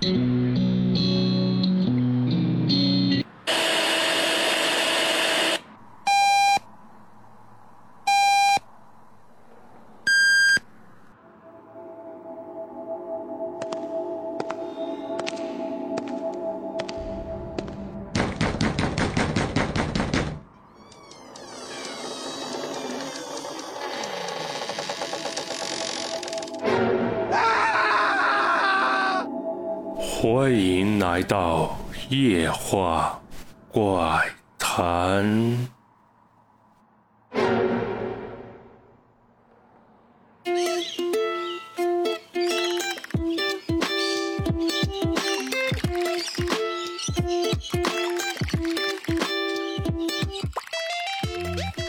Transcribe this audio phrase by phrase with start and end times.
[0.00, 0.47] 欢
[31.10, 31.74] 来到
[32.10, 33.18] 夜话
[33.72, 35.24] 怪谈。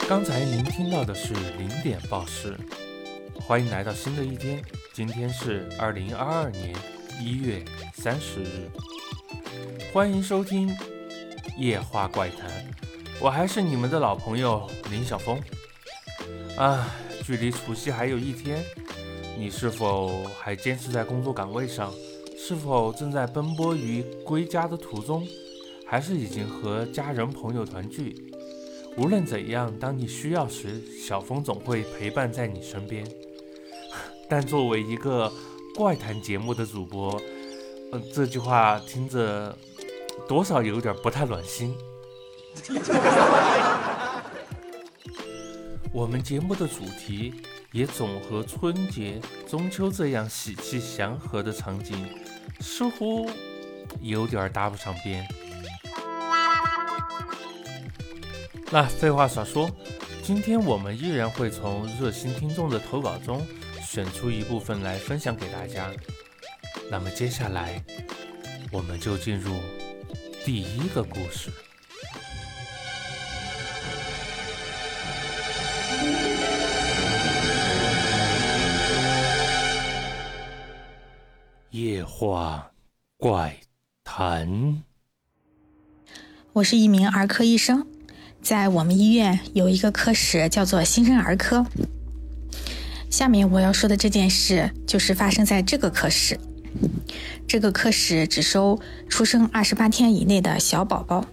[0.07, 2.57] 刚才您听到的是零点报时，
[3.35, 6.73] 欢迎来到新的一天，今天是二零二二年
[7.19, 7.61] 一月
[7.93, 8.71] 三十日，
[9.91, 10.69] 欢迎收听
[11.57, 12.47] 夜话怪谈，
[13.19, 15.41] 我还是你们的老朋友林晓峰。
[16.55, 16.93] 啊，
[17.25, 18.63] 距离除夕还有一天，
[19.35, 21.91] 你是否还坚持在工作岗位上？
[22.37, 25.27] 是否正在奔波于归家的途中？
[25.87, 28.31] 还是已经和家人朋友团聚？
[28.95, 33.03] 无论怎样，当你需要时，小峰总会陪伴在你身边。
[34.29, 35.33] 但作为一个
[35.75, 37.19] 怪谈节目的主播，
[37.91, 39.57] 嗯，这句话听着
[40.27, 41.75] 多少有点不太暖心。
[45.91, 47.33] 我们节目的主题
[47.71, 52.07] 也总和春节、中秋这样喜气祥和的场景，
[52.59, 53.29] 似乎
[53.99, 55.27] 有点搭不上边。
[58.71, 59.67] 那废话少说，
[60.21, 63.43] 今天我们依然会从热心听众的投稿中
[63.81, 65.89] 选出一部分来分享给大家。
[66.91, 67.83] 那么接下来，
[68.71, 69.55] 我们就进入
[70.45, 71.51] 第一个故事。
[81.71, 82.71] 夜话
[83.17, 83.55] 怪
[84.03, 84.83] 谈。
[86.53, 87.85] 我是一名儿科医生，
[88.41, 91.65] 在我们医院有一个科室叫做新生儿科。
[93.09, 96.39] 下面我要说的这件事，就是发生在这个科室。
[97.49, 98.79] 这个科室只收
[99.09, 101.25] 出生二十八天以内的小宝宝。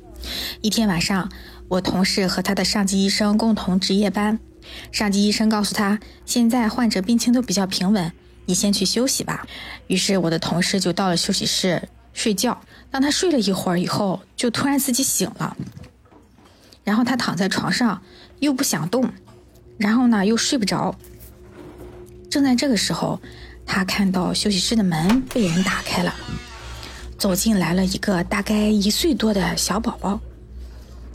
[0.63, 1.31] 一天晚上，
[1.69, 4.39] 我同事和他的上级医生共同值夜班。
[4.91, 8.11] 上级医生告诉他，现在患者病情都比较平稳，
[8.47, 9.47] 你先去休息吧。
[9.89, 12.63] 于是我的同事就到了休息室睡觉。
[12.91, 15.55] 当他睡了一会儿以后，就突然自己醒了。
[16.83, 18.01] 然后他躺在床上，
[18.39, 19.13] 又不想动，
[19.77, 20.97] 然后呢又睡不着。
[22.31, 23.21] 正在这个时候，
[23.67, 26.15] 他看到休息室的门被人打开了，
[27.19, 30.19] 走进来了一个大概一岁多的小宝宝。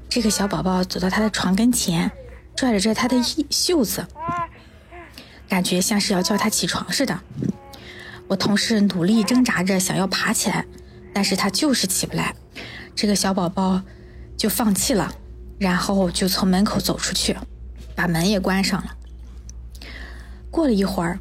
[0.10, 2.12] 这个小宝宝走到他的床跟前，
[2.56, 4.06] 拽了拽他的衣袖子，
[5.48, 7.18] 感觉像是要叫他起床似的。
[8.28, 10.66] 我同事努力挣扎着想要爬起来，
[11.14, 12.36] 但是他就是起不来。
[12.94, 13.82] 这个小宝宝
[14.38, 15.14] 就放弃了，
[15.58, 17.36] 然后就从门口走出去，
[17.96, 18.96] 把门也关上了。
[20.50, 21.18] 过了一会儿，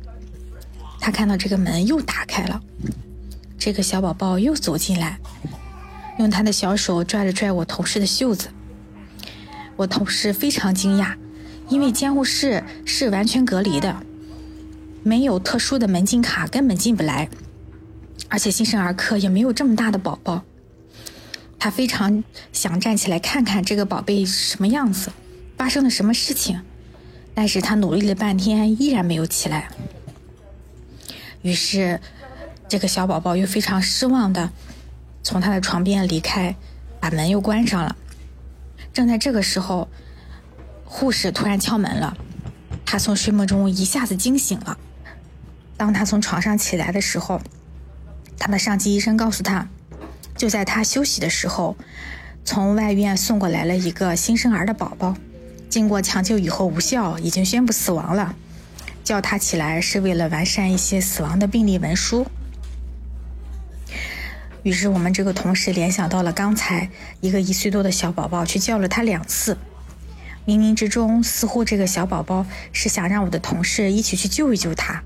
[1.01, 2.61] 他看到这个门又打开了，
[3.59, 5.19] 这个小宝宝又走进来，
[6.19, 8.49] 用他的小手拽了拽我同事的袖子。
[9.77, 11.15] 我同事非常惊讶，
[11.69, 13.97] 因为监护室是完全隔离的，
[15.03, 17.29] 没有特殊的门禁卡，根本进不来。
[18.29, 20.43] 而且新生儿科也没有这么大的宝宝。
[21.59, 22.23] 他非常
[22.53, 25.11] 想站起来看看这个宝贝是什么样子，
[25.57, 26.61] 发生了什么事情。
[27.35, 29.71] 但是他努力了半天，依然没有起来。
[31.43, 32.01] 于是，
[32.69, 34.51] 这个小宝宝又非常失望的
[35.23, 36.55] 从他的床边离开，
[37.01, 37.97] 把门又关上了。
[38.93, 39.89] 正在这个时候，
[40.85, 42.17] 护士突然敲门了，
[42.85, 44.77] 他从睡梦中一下子惊醒了。
[45.77, 47.41] 当他从床上起来的时候，
[48.39, 49.69] 他的上级医生告诉他，
[50.37, 51.77] 就在他休息的时候，
[52.45, 55.17] 从外院送过来了一个新生儿的宝宝。
[55.71, 58.35] 经过抢救以后无效，已经宣布死亡了。
[59.03, 62.27] 叫他起来是为了完善一些死亡的病例文书。
[64.63, 69.57] 于是我们这个同事联想到了刚才一个一岁多的小宝宝去叫了他两次，
[70.47, 75.03] 冥冥之中似乎这个小宝宝是想让我的同事一起去救一救他。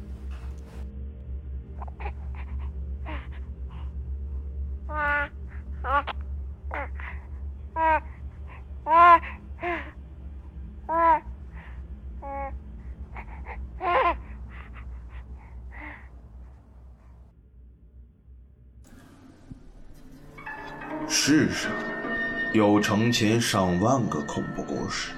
[21.27, 21.73] 世上
[22.53, 25.13] 有成千上万个恐怖故事，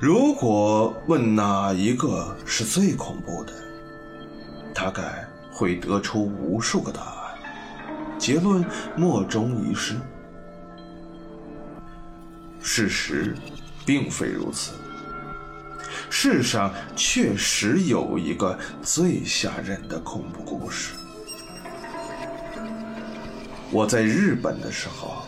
[0.00, 3.52] 如果问哪一个是最恐怖的，
[4.74, 7.38] 大概会得出无数个答案，
[8.18, 8.64] 结论
[8.96, 9.94] 莫衷一是。
[12.60, 13.36] 事实
[13.86, 14.72] 并非如此，
[16.10, 20.94] 世上确实有一个最吓人的恐怖故事。
[23.72, 25.22] 我在日本的时候，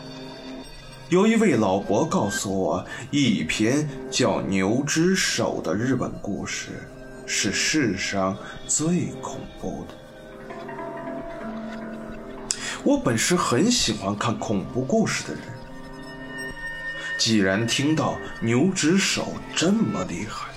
[1.07, 6.71] 有一位老伯告诉我，一篇叫《牛之手》的日本故事
[7.25, 8.37] 是世上
[8.67, 9.95] 最恐怖的。
[12.83, 15.43] 我本是很喜欢看恐怖故事的人，
[17.17, 20.49] 既然听到牛之手这么厉害，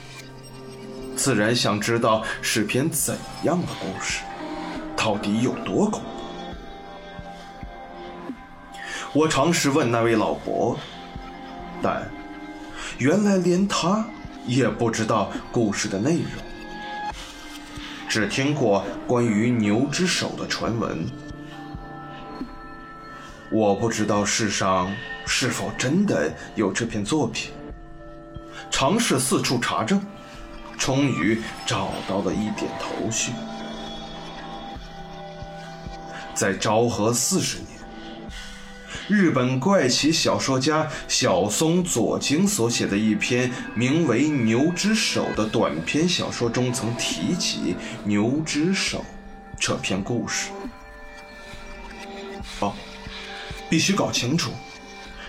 [1.14, 4.24] 自然想知道是篇怎样的故事，
[4.96, 6.15] 到底有多恐怖。
[9.16, 10.78] 我尝试问那位老伯，
[11.82, 12.06] 但
[12.98, 14.04] 原来连他
[14.46, 16.30] 也不知道故事的内容，
[18.10, 21.06] 只听过关于牛之手的传闻。
[23.50, 27.52] 我不知道世上是否真的有这篇作品，
[28.70, 29.98] 尝试四处查证，
[30.76, 33.32] 终于找到了一点头绪，
[36.34, 37.75] 在昭和四十年。
[39.08, 49.04] 日本怪奇小说家小松左京所写的一篇名为《牛之手》的短篇小说中，曾提及牛之手
[49.60, 50.50] 这篇故事。
[52.58, 52.74] 哦，
[53.70, 54.50] 必须搞清楚，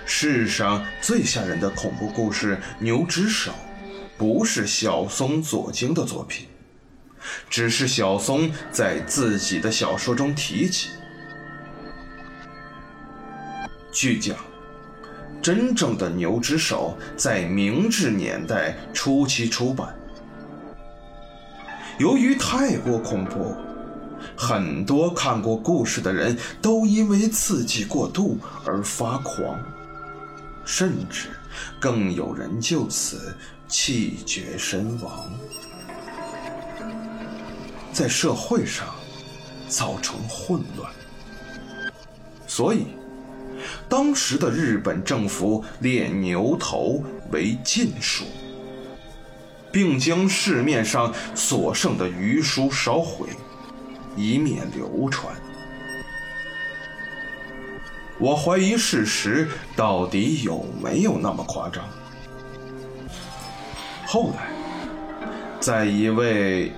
[0.07, 3.51] 世上最吓人的恐怖故事《牛之手》，
[4.17, 6.47] 不是小松左京的作品，
[7.47, 10.87] 只是小松在自己的小说中提及。
[13.99, 14.37] 据讲，
[15.41, 19.91] 真正的《牛之手》在明治年代初期出版。
[21.97, 23.55] 由于太过恐怖，
[24.37, 29.59] 很多看过故事的人都因为刺激过度而发狂，
[30.63, 31.29] 甚至
[31.79, 33.35] 更有人就此
[33.67, 35.27] 气绝身亡，
[37.91, 38.85] 在社会上
[39.67, 40.93] 造成混乱。
[42.45, 42.85] 所以。
[43.89, 48.25] 当时的日本政府列牛头为禁书，
[49.71, 53.27] 并将市面上所剩的余书烧毁，
[54.15, 55.35] 以免流传。
[58.19, 61.83] 我怀疑事实到底有没有那么夸张。
[64.07, 64.47] 后来，
[65.59, 66.71] 在一位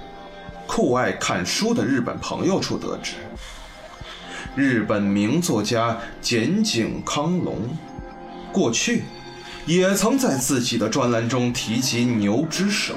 [0.67, 3.13] 酷爱看书的日本朋友处得知。
[4.59, 7.61] 日本名作家简井康隆，
[8.51, 9.03] 过去
[9.65, 12.93] 也曾在自己的专栏中提及牛之手。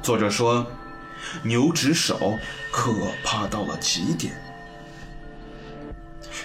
[0.00, 0.64] 作者说，
[1.42, 2.38] 牛之手
[2.70, 2.92] 可
[3.24, 4.32] 怕到了极点，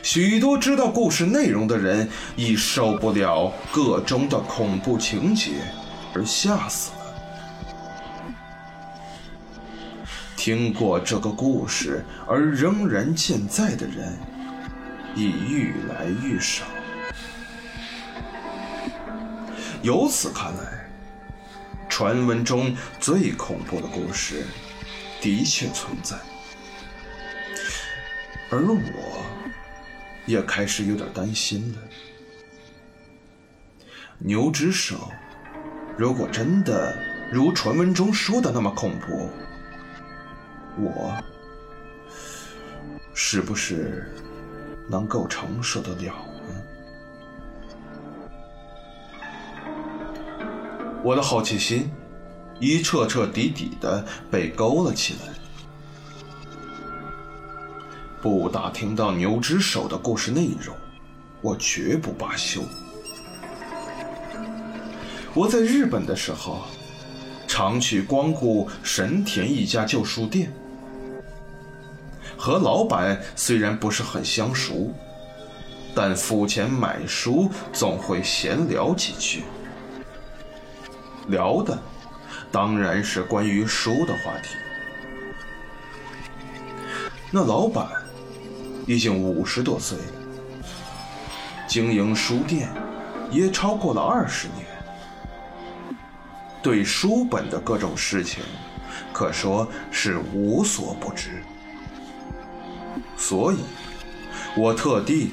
[0.02, 5.52] 许多知道故事内容的人已受不了个中的恐怖情节
[6.12, 6.90] 而吓死
[10.46, 14.16] 听过这个故事而仍然健在的人，
[15.16, 16.66] 已愈来愈少。
[19.82, 20.88] 由此看来，
[21.90, 24.46] 传闻中最恐怖的故事
[25.20, 26.16] 的确存在，
[28.52, 29.26] 而我
[30.28, 31.80] 也开始有点担心了。
[34.20, 35.10] 牛之手，
[35.98, 36.96] 如果真的
[37.32, 39.28] 如传闻中说的那么恐怖，
[40.78, 41.16] 我
[43.14, 44.14] 是不是
[44.90, 46.14] 能够承受得了
[46.48, 46.54] 呢？
[51.02, 51.90] 我的好奇心
[52.60, 55.34] 已彻彻底底的被勾了起来。
[58.22, 60.76] 不打听到牛之手的故事内容，
[61.42, 62.62] 我绝不罢休。
[65.34, 66.64] 我在日本的时候，
[67.48, 70.52] 常去光顾神田一家旧书店。
[72.38, 74.94] 和老板虽然不是很相熟，
[75.96, 79.44] 但付钱买书总会闲聊几句。
[81.28, 81.78] 聊的
[82.52, 84.56] 当然是关于书的话题。
[87.32, 87.88] 那老板
[88.86, 89.98] 已经五十多岁，
[91.68, 92.70] 经营书店
[93.32, 94.68] 也超过了二十年，
[96.62, 98.44] 对书本的各种事情
[99.12, 101.42] 可说是无所不知。
[103.18, 103.58] 所以，
[104.56, 105.32] 我特地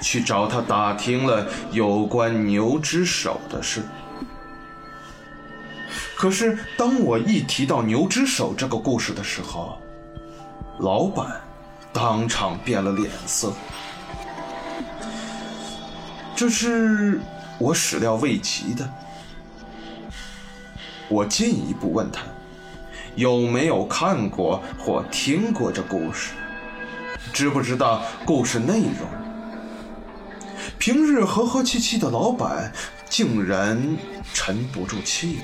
[0.00, 3.82] 去找他打听了有关牛之手的事。
[6.16, 9.78] 可是，当我一提到牛之手这个故事的时候，
[10.78, 11.40] 老板
[11.92, 13.52] 当场变了脸色。
[16.34, 17.20] 这是
[17.58, 18.88] 我始料未及的。
[21.08, 22.22] 我进一步问他，
[23.14, 26.32] 有没有看过或听过这故事，
[27.34, 29.08] 知不知道故事内容？
[30.78, 32.72] 平日和和气气的老板
[33.10, 33.98] 竟然
[34.32, 35.42] 沉不住气了。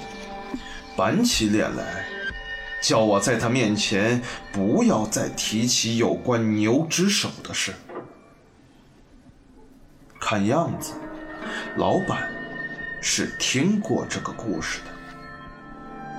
[0.96, 2.04] 板起脸来，
[2.80, 7.74] 叫我在他面前不要再提起有关牛之手的事。
[10.20, 10.92] 看样子，
[11.76, 12.30] 老板
[13.02, 14.92] 是听过这个故事的，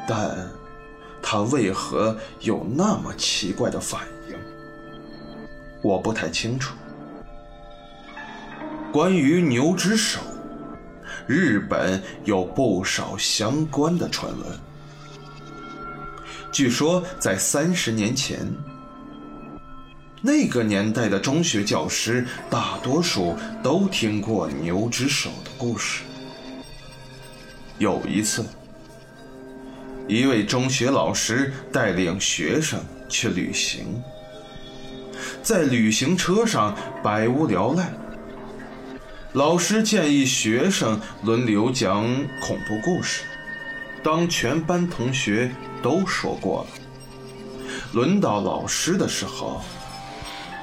[0.05, 0.49] 但
[1.23, 4.20] 他为何有那么奇怪的反应，
[5.81, 6.75] 我不太清楚。
[8.91, 10.19] 关于牛之手，
[11.25, 14.47] 日本有不少相关的传闻。
[16.51, 18.39] 据说，在三十年前，
[20.21, 26.03] 那个年代的中学教师大多数都听过牛之手的故事。
[27.77, 28.45] 有一次，
[30.07, 34.03] 一位中学老师带领学生去旅行，
[35.43, 37.91] 在旅行车上百无聊赖，
[39.33, 42.03] 老师建议学生轮流讲
[42.39, 43.23] 恐怖故事。
[44.03, 46.67] 当全班同学都说过了，
[47.93, 49.61] 轮到老师的时候，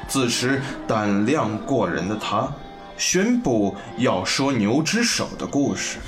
[0.07, 2.49] 自持胆量过人的他
[2.97, 5.99] 宣布要说牛之手的故事。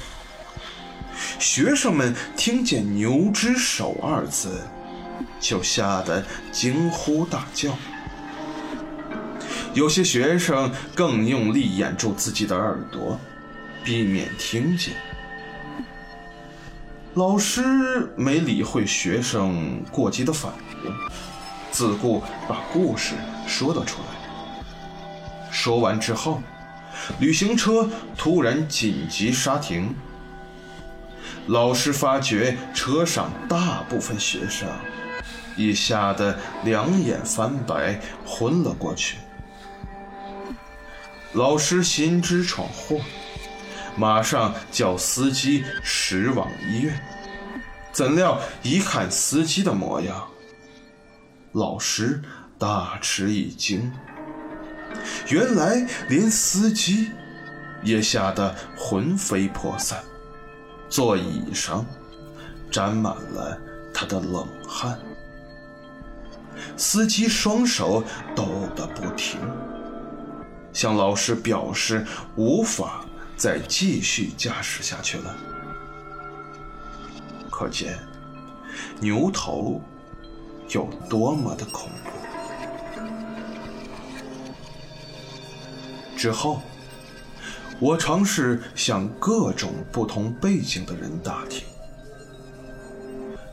[1.41, 4.61] 学生们听见“牛之手”二字，
[5.41, 7.77] 就吓得惊呼大叫。
[9.73, 13.19] 有些学生更用力掩住自己的耳朵，
[13.85, 14.95] 避免听见。
[17.15, 17.62] 老师
[18.17, 20.53] 没理会学生过激的反
[20.85, 20.93] 应，
[21.71, 23.15] 自顾把故事
[23.47, 25.50] 说了出来。
[25.53, 26.43] 说完之后，
[27.21, 29.95] 旅行车突然紧急刹停。
[31.47, 34.69] 老师发觉车上大部分学生
[35.57, 39.17] 已吓得两眼翻白，昏了过去。
[41.32, 43.00] 老师心知闯祸。
[43.96, 47.00] 马上叫司机驶往医院，
[47.92, 50.28] 怎料一看司机的模样，
[51.52, 52.22] 老师
[52.56, 53.92] 大吃一惊。
[55.28, 57.10] 原来连司机
[57.82, 59.99] 也吓得魂飞魄散，
[60.88, 61.84] 座椅上
[62.70, 63.58] 沾满了
[63.92, 64.99] 他的冷汗。
[66.76, 68.02] 司机双手
[68.37, 68.46] 抖
[68.76, 69.38] 得不停，
[70.73, 73.05] 向老师表示无法。
[73.37, 75.35] 再继续驾驶下去了。
[77.50, 77.99] 可见
[79.00, 79.81] 牛头
[80.69, 82.11] 有多么的恐怖。
[86.19, 86.61] 之后，
[87.79, 91.65] 我尝试向各种不同背景的人打听，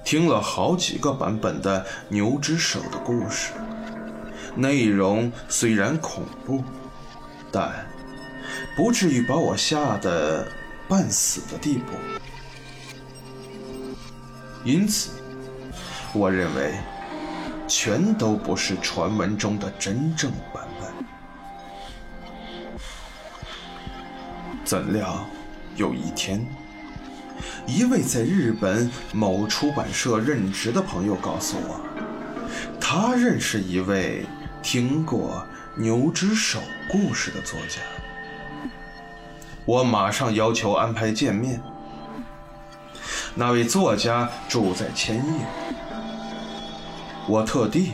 [0.04, 3.54] 听了好几个版本的牛之手的故事，
[4.54, 6.62] 内容虽然恐怖，
[7.58, 7.86] 但。
[8.76, 10.48] 不至于把我吓得
[10.88, 11.94] 半死的地步，
[14.64, 15.10] 因此，
[16.14, 16.76] 我认为
[17.68, 20.88] 全都不是传闻中的真正版本。
[24.64, 25.26] 怎料
[25.76, 26.46] 有一天，
[27.66, 31.82] 一位在日本某出版社任职的朋友告诉我，
[32.80, 34.26] 他认识一位
[34.62, 35.46] 听过
[35.80, 37.80] 牛之手故事的作家。
[39.64, 41.62] 我马上要求安排见面。
[43.36, 45.46] 那位作家住在千叶，
[47.28, 47.92] 我特地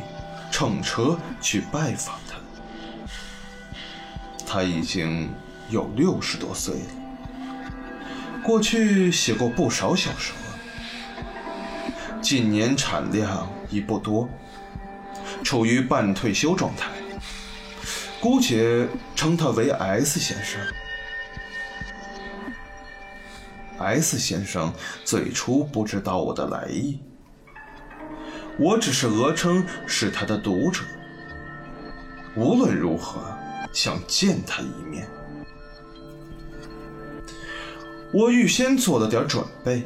[0.50, 2.38] 乘车去拜访他。
[4.46, 5.30] 他已经
[5.70, 6.90] 有六十多岁了，
[8.42, 10.34] 过去写过不少小说，
[12.22, 14.30] 近年产量已不多，
[15.44, 16.88] 处于半退休状态，
[18.24, 18.88] 姑且
[19.18, 20.62] 称他为 S 先生。
[23.78, 27.02] S 先生最初不知道我的来意，
[28.58, 30.84] 我只是讹称是他的读者。
[32.38, 33.20] 无论如何，
[33.74, 35.06] 想见他一面。
[38.14, 39.84] 我预先做了点准备，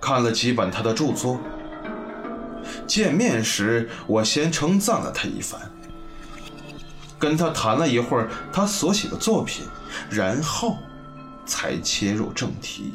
[0.00, 1.38] 看了几本他的著作。
[2.84, 5.60] 见面时，我先称赞了他一番，
[7.22, 9.64] 跟他谈了一会儿他所写的作品，
[10.10, 10.76] 然后
[11.46, 12.94] 才切入正题，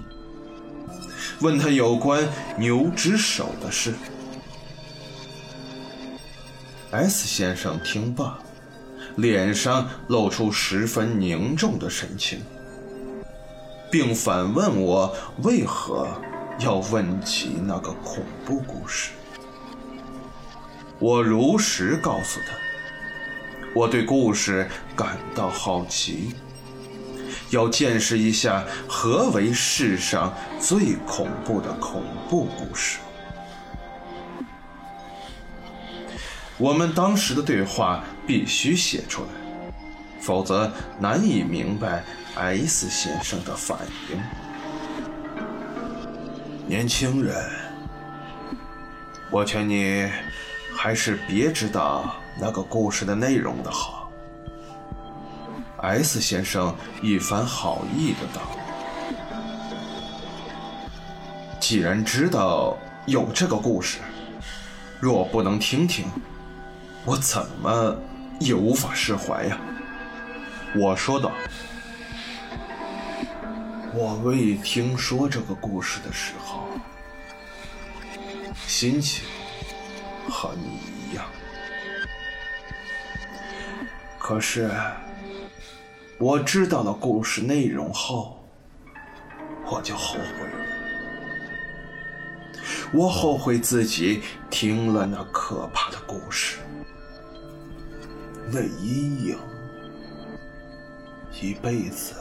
[1.40, 3.94] 问他有关牛之手的事。
[6.92, 8.38] S 先生听罢，
[9.16, 12.42] 脸上露出十分凝重的神情，
[13.90, 16.06] 并反问我为何
[16.60, 19.12] 要问起那个恐怖故事。
[21.00, 22.67] 我如实告诉他，
[23.78, 26.34] 我对故事感到好奇，
[27.52, 32.98] 要见识一下何为世上最恐怖的恐怖故事。
[36.58, 39.28] 我们当时的对话必须写出来，
[40.20, 42.04] 否则难以明白
[42.36, 43.78] S 先生的反
[44.10, 44.20] 应。
[46.66, 47.36] 年轻人，
[49.30, 50.10] 我劝你
[50.76, 54.10] 还是别知道那个故事的内容的好。
[55.77, 58.41] S 先生一番好意的道
[61.60, 64.00] ：“既然知道有这个故事，
[65.00, 66.06] 若不能听听。”
[67.06, 67.96] 我怎么
[68.38, 69.58] 也无法释怀呀！
[70.75, 71.32] 我说道
[73.96, 76.67] ：“我未听说这个故事的时候，
[78.65, 79.24] 心情
[80.29, 80.50] 和
[84.28, 84.70] 可是
[86.20, 88.46] 我知道了故事内容后，
[89.66, 90.60] 我就后悔了。
[92.92, 96.58] 我后悔自己听了那可怕的故事。”
[98.52, 99.38] 那阴影，
[101.42, 102.13] 一辈子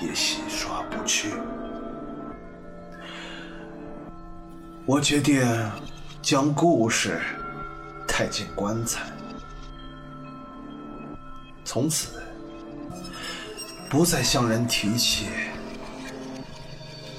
[0.00, 1.32] 也洗刷不去。
[4.86, 5.42] 我决定
[6.22, 7.20] 将故事
[8.06, 9.00] 带进棺材，
[11.64, 12.22] 从此
[13.88, 15.26] 不再向人提起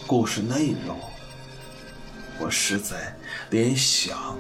[0.06, 1.00] 故事内容。
[2.38, 3.16] 我实在
[3.50, 4.38] 连想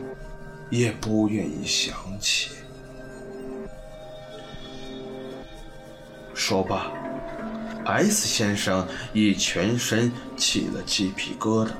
[0.69, 2.51] 也不愿意想起。
[6.33, 6.91] 说罢
[7.85, 11.71] ，S 先生已全身起了鸡皮疙瘩。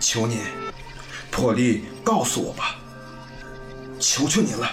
[0.00, 0.38] 求你，
[1.30, 2.78] 破例告诉我吧，
[4.06, 4.70] 求求你了。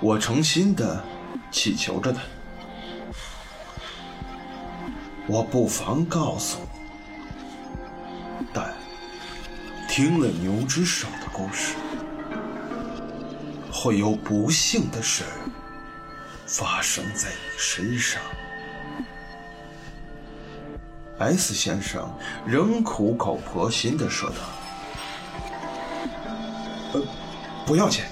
[0.00, 1.02] 我诚心的
[1.50, 2.20] 祈求着他。
[5.28, 6.58] 我不妨告诉
[8.40, 8.74] 你，但
[9.88, 11.76] 听了牛之手的故事。
[13.72, 15.22] 会有不幸的事
[16.46, 18.20] 发生在你身上。
[21.18, 22.12] S 先生
[22.44, 24.36] 仍苦口婆心的说道
[27.66, 28.04] ：“不要紧，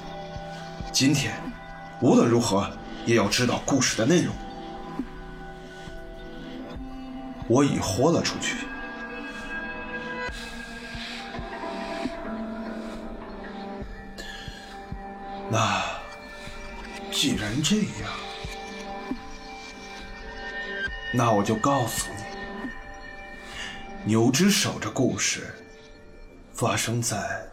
[0.93, 1.33] 今天
[2.03, 2.69] 无论如何
[3.07, 4.35] 也要知道故事的内容。”
[7.47, 8.57] 我已豁了出去。
[15.49, 15.85] 那
[17.13, 18.11] 既然这样，
[21.13, 22.25] 那我就告诉你，
[24.05, 25.55] 牛之手这故事
[26.53, 27.47] 发生在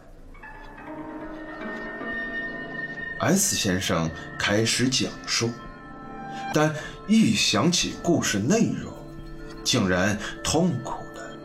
[3.22, 5.50] S 先生开始讲述，
[6.52, 6.74] 但
[7.06, 8.92] 一想起故事内容，
[9.62, 11.38] 竟然痛苦的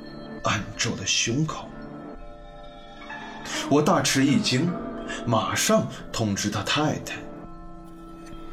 [0.44, 1.70] 按住了胸口。
[3.70, 4.70] 我大吃一惊。
[5.26, 7.16] 马上通知他太太。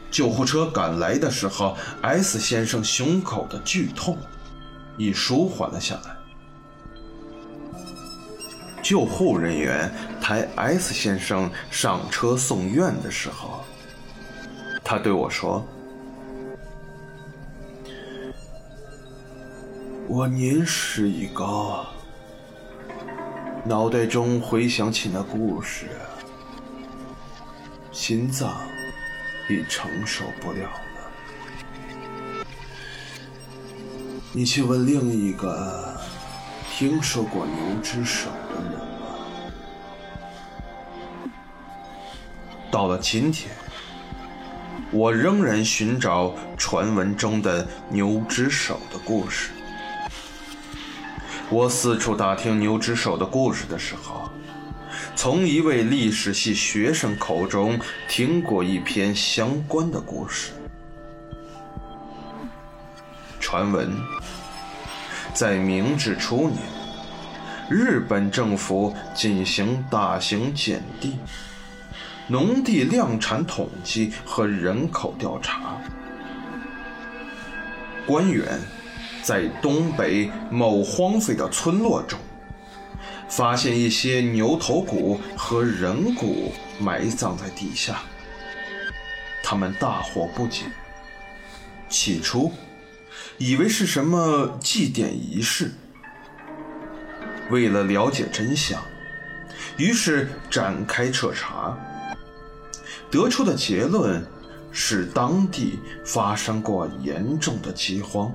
[0.09, 4.17] 救护车赶来的时候，S 先生胸口的剧痛
[4.97, 6.17] 已舒缓了下来。
[8.85, 13.65] 救护人员抬 S 先生上车送院的时候，
[14.85, 15.67] 他对我说
[20.07, 21.87] ：“我年事已高，
[23.65, 25.87] 脑袋中回想起那故事。”
[27.91, 28.53] 心脏
[29.49, 32.45] 已承受不了了。
[34.31, 35.94] 你去问另一个
[36.77, 39.07] 听说过牛之手的人吗。
[42.69, 43.55] 到了今天，
[44.91, 49.53] 我仍然寻找传闻中的牛之手的故事。
[51.49, 54.29] 我四处打听牛之手的故事的时候。
[55.15, 60.51] 从一位历史系学生口中听过一篇相关的故事。
[63.39, 63.93] 传闻，
[65.35, 66.63] 在明治初年
[67.69, 71.19] 日本政府进行大型减地、
[72.29, 75.77] 农地量产统计和人口调查。
[78.07, 78.61] 官员
[79.23, 82.17] 在东北某荒废的村落中，
[83.29, 88.03] 发现一些牛头骨和人骨埋葬在地下，
[89.43, 90.67] 他们大惑不解。
[91.89, 92.53] 起初，
[93.39, 95.73] 以为是什么祭奠仪式。
[97.51, 98.81] 为了了解真相，
[99.77, 101.77] 于是展开彻查，
[103.11, 104.25] 得出的结论
[104.73, 108.33] 是当地发生过严重的饥荒，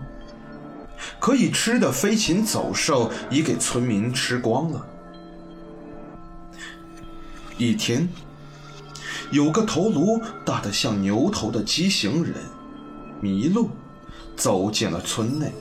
[1.19, 4.85] 可以吃的飞禽走兽已给村民吃光了。
[7.57, 8.07] 一天，
[9.31, 12.35] 有个头颅大得像牛头的畸形人
[13.19, 13.71] 迷路，
[14.39, 15.51] 走进了村内，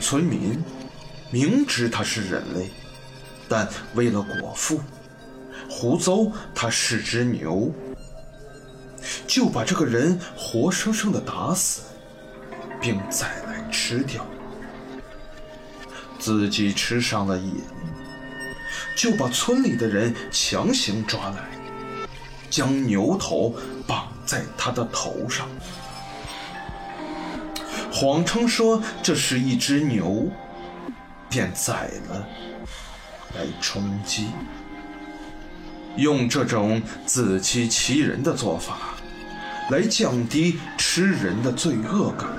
[0.00, 0.56] 村民。
[1.30, 2.70] 明知他是人类，
[3.46, 4.80] 但为了果腹，
[5.68, 7.70] 胡诌他是只牛，
[9.26, 11.82] 就把这个人活生生的打死，
[12.80, 14.24] 并再来吃掉。
[16.18, 17.56] 自己吃上了瘾，
[18.96, 21.44] 就把村里的人强行抓来，
[22.48, 23.54] 将牛头
[23.86, 25.46] 绑在他的头上，
[27.92, 30.28] 谎称说这是一只牛。
[31.30, 32.26] 便宰了，
[33.36, 34.28] 来充饥。
[35.94, 38.94] 用这种自欺欺人的做法，
[39.70, 42.30] 来降低吃人的罪恶感。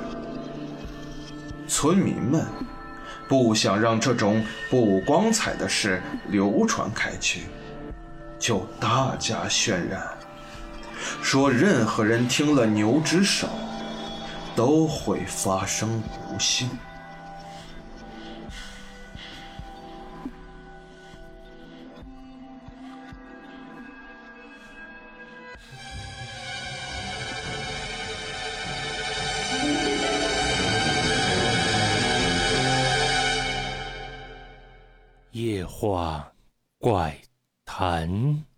[1.68, 2.44] 村民们
[3.28, 7.42] 不想让这种不光彩的事流传开去，
[8.40, 10.02] 就大加渲染，
[11.22, 13.48] 说任何人听了牛之手，
[14.60, 16.68] 都会发生不幸。
[35.32, 36.30] 夜话
[36.80, 37.18] 怪
[37.64, 38.49] 谈。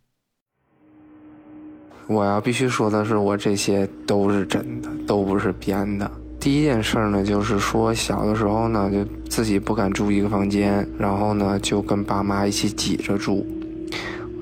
[2.12, 6.10] 我要必须说的是，我这些都是真的，都不是编的。
[6.40, 13.46] 第一件事呢，就是说小的时候呢，就自己不敢住一个房间，然后呢，就跟爸妈一起挤着住。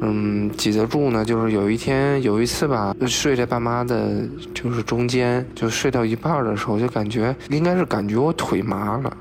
[0.02, 4.22] 嗯，挤着住呢，就是有一天有一次吧，睡在爸妈的，
[4.54, 9.18] 就是中间，就睡到一半的时候，就感觉应该是感觉我腿麻了。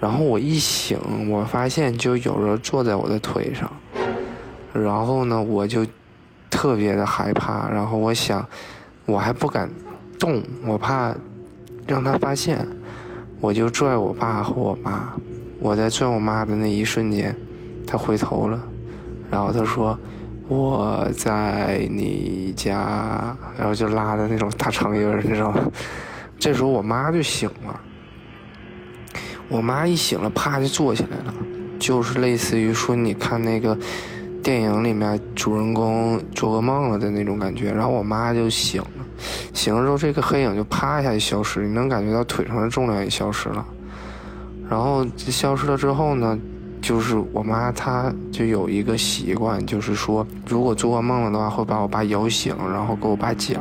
[0.00, 0.98] 然后我一醒，
[1.30, 3.70] 我发现就有人坐在我的腿上，
[4.72, 5.84] 然后呢，我就
[6.50, 7.68] 特别的害怕。
[7.68, 8.46] 然后我想，
[9.04, 9.70] 我还不敢
[10.18, 11.14] 动，我怕
[11.86, 12.66] 让他发现，
[13.40, 15.12] 我就拽我爸和我妈。
[15.58, 17.34] 我在拽我妈的那一瞬间，
[17.86, 18.62] 他回头了，
[19.30, 19.98] 然后他说
[20.48, 25.60] ：“我在你家。”然后就拉的那种大长音儿，你知道吗？
[26.38, 27.80] 这时候我妈就醒了。
[29.48, 31.34] 我妈一醒了，啪就坐起来了，
[31.78, 33.76] 就是类似于说你看那个
[34.46, 37.72] 电影里面主人公做噩梦了的那种感觉。
[37.72, 39.04] 然后我妈就醒了，
[39.52, 43.66] 醒了之后这个黑影就啪一下就消失，你能感觉到腿上的重量也消失了。
[44.70, 46.38] 然后消失了之后呢，
[46.80, 53.60] 就是我妈她就有一个习惯，就是说如果做噩梦了的话，会把我爸摇醒，然后给我爸讲。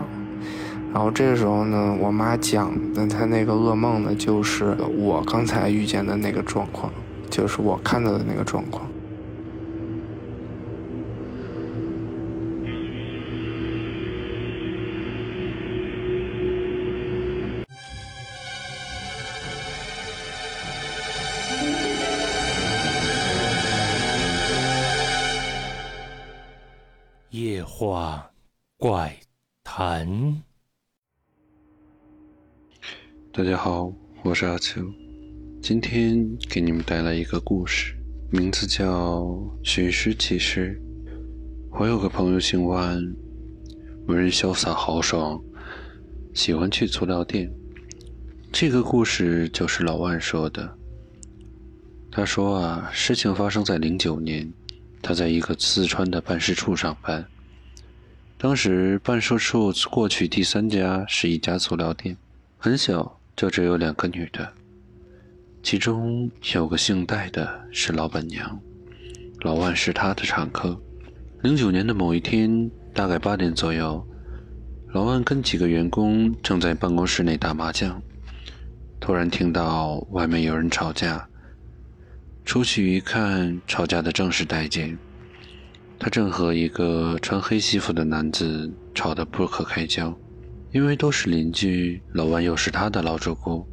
[0.93, 6.91] 然后这个时候呢，我妈讲的她那个噩梦呢，就是我刚才遇见的那个状况，
[7.31, 8.85] 就是我看到的那个状况。
[33.45, 34.81] 大家好，我是阿秋，
[35.61, 37.93] 今天给你们带来一个故事，
[38.31, 39.19] 名字叫
[39.61, 40.81] 《寻尸启事》。
[41.79, 42.99] 我有个朋友姓万，
[44.07, 45.39] 为人潇洒豪爽，
[46.33, 47.53] 喜欢去足疗店。
[48.51, 50.75] 这个故事就是老万说的。
[52.11, 54.51] 他说啊，事情发生在零九年，
[55.03, 57.23] 他在一个四川的办事处上班，
[58.39, 62.17] 当时办事处过去第三家是一家足疗店，
[62.57, 63.19] 很小。
[63.35, 64.53] 就只有两个女的，
[65.61, 68.57] 其中有个姓戴的，是老板娘，
[69.41, 70.79] 老万是她的常客。
[71.43, 74.01] 零九年的某一天，大概八点左右，
[74.93, 78.01] 老万跟几个员工正在办公室内打麻将，
[79.01, 81.27] 突然听到外面有人吵架，
[82.45, 84.97] 出去一看，吵架的正是戴姐。
[85.99, 90.17] 她正和一个穿黑西服的男子吵得不可开交。
[90.75, 93.65] 因为都是邻居，老万又是他的老主顾，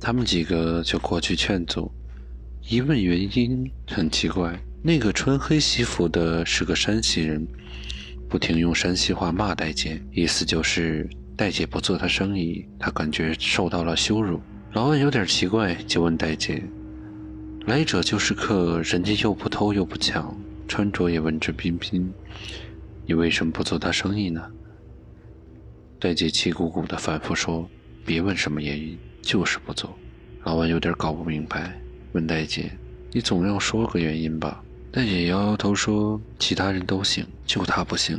[0.00, 1.88] 他们几个就过去劝阻。
[2.68, 7.46] 一问原因，很奇怪，那个穿黑西服的是个山西人，
[8.28, 14.40] 不停用山西话骂戴姐，意思就是戴姐不做他生意，他感觉受到了羞辱。
[14.72, 16.60] 老万有点奇怪，就问戴姐
[17.66, 20.36] ：“来者就是客，人家又不偷又不抢，
[20.66, 22.12] 穿着也文质彬彬，
[23.06, 24.42] 你为什么不做他生意呢？”
[26.00, 27.68] 戴姐气鼓鼓的反复说
[28.06, 29.94] ：“别问什么原因，就是不做。”
[30.44, 31.78] 老万有点搞不明白，
[32.12, 32.72] 问戴姐
[33.12, 38.18] ：“你总要说个原因吧？”戴姐摇摇头说：“其他人都行，就他不行。”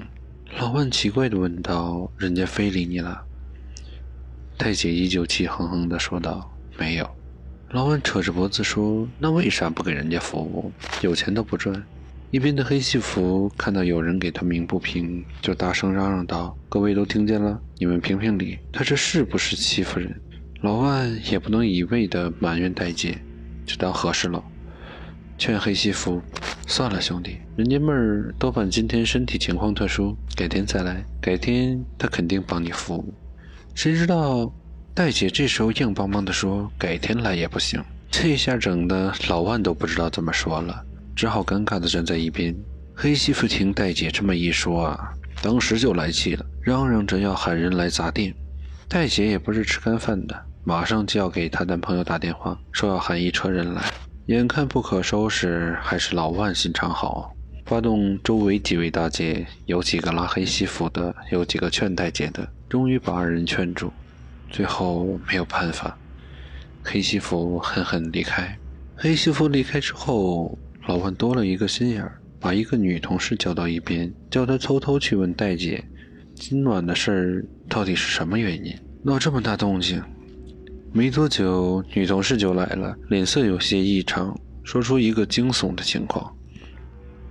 [0.59, 3.19] 老万奇怪的问道：“人家非礼你了？”
[4.57, 7.09] 戴姐依旧气哼哼的说道：“没有。”
[7.71, 10.71] 老万扯着脖子说：“那为啥不给人家服务？
[11.01, 11.83] 有钱都不赚？”
[12.31, 20.09] 一边的黑西服看到有人给他鸣不平，就大声嚷嚷道：“各位都听见了，你们评评理，他这是不是欺负人？”
[20.63, 23.17] 老万也不能一味的埋怨戴姐，
[23.65, 24.41] 就当和事了，
[25.37, 26.21] 劝黑西服
[26.65, 33.13] ：“算了，兄弟，人家妹儿多半今天身体情况特殊，改天再来，改天他肯定帮你服务。”
[33.75, 34.49] 谁知道
[34.93, 40.85] 戴姐这时候硬邦邦的说：“改天来也不行。”这下整的老万都不知道怎么说了。
[41.15, 42.55] 只好尴尬地站在一边。
[42.93, 48.33] 黑西服听戴姐这么一说啊，当时就来气了，嚷嚷着要喊人来砸店。
[48.87, 53.81] 戴姐也不是吃干饭的，马上就要给她男朋友打电话，说要喊一车人来。
[54.27, 57.33] 眼看不可收拾，还是老万心肠好，
[57.65, 63.91] 发动周围几位大姐，有几个拉黑西服的，有几个劝戴姐的，终于把二人劝住。
[64.49, 65.97] 最后没有办法，
[66.83, 68.55] 黑西服狠狠离开。
[68.95, 70.57] 黑西服离开之后。
[70.87, 75.83] 老万多了一个心眼儿，把一个女同事叫到一边，叫她偷偷去问戴姐，
[76.35, 80.01] 今晚的事儿到底是什么原因，闹这么大动静。
[80.91, 86.35] 没多久，女同事就来了，脸色有些异常，说出一个惊悚的情况。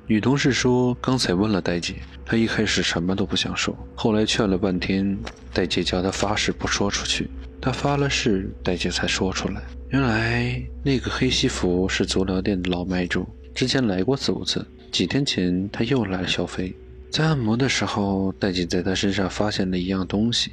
[0.07, 5.19] 女同事说，刚才问了戴姐，她一开始什么都不想说，后来劝了半天，
[5.53, 7.29] 戴姐叫她发誓不说出去，
[7.61, 9.61] 她发了誓，戴姐才说出来。
[9.91, 13.29] 原来那个黑西服是足疗店的老卖主。
[13.61, 16.75] 之前来过四五次，几天前他又来了小飞，
[17.11, 20.51] 在按摩的时候，戴姐在他身上发现了一样东西，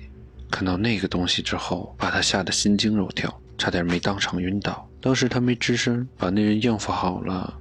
[0.52, 4.86] 看到那个东西之后，把他吓得心惊肉跳，差点没当场晕倒。
[5.00, 7.58] 当时他没吱声，把那人应付好了。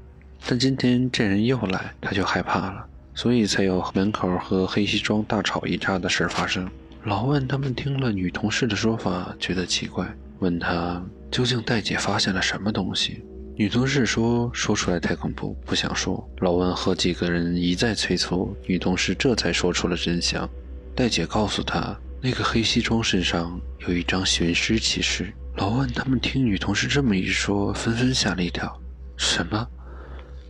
[0.48, 6.68] 但今天这人又来，他就害怕了，所以才有门口和黑西装大吵一架的事发生。
[7.04, 13.22] 老万他们听了女同事的说法，觉得奇怪，问他究竟戴姐发现了什么东西。
[13.58, 20.46] 女同事说：“说出来太恐怖，不想说。”老万和几个人一再催促，女同事这才说出了真相。
[20.94, 25.32] 戴姐告诉她，那个黑西装身上有一张寻尸启事。
[25.56, 28.78] 老万他们听女同事这么一说，纷纷吓了一跳。
[29.16, 29.66] 什么？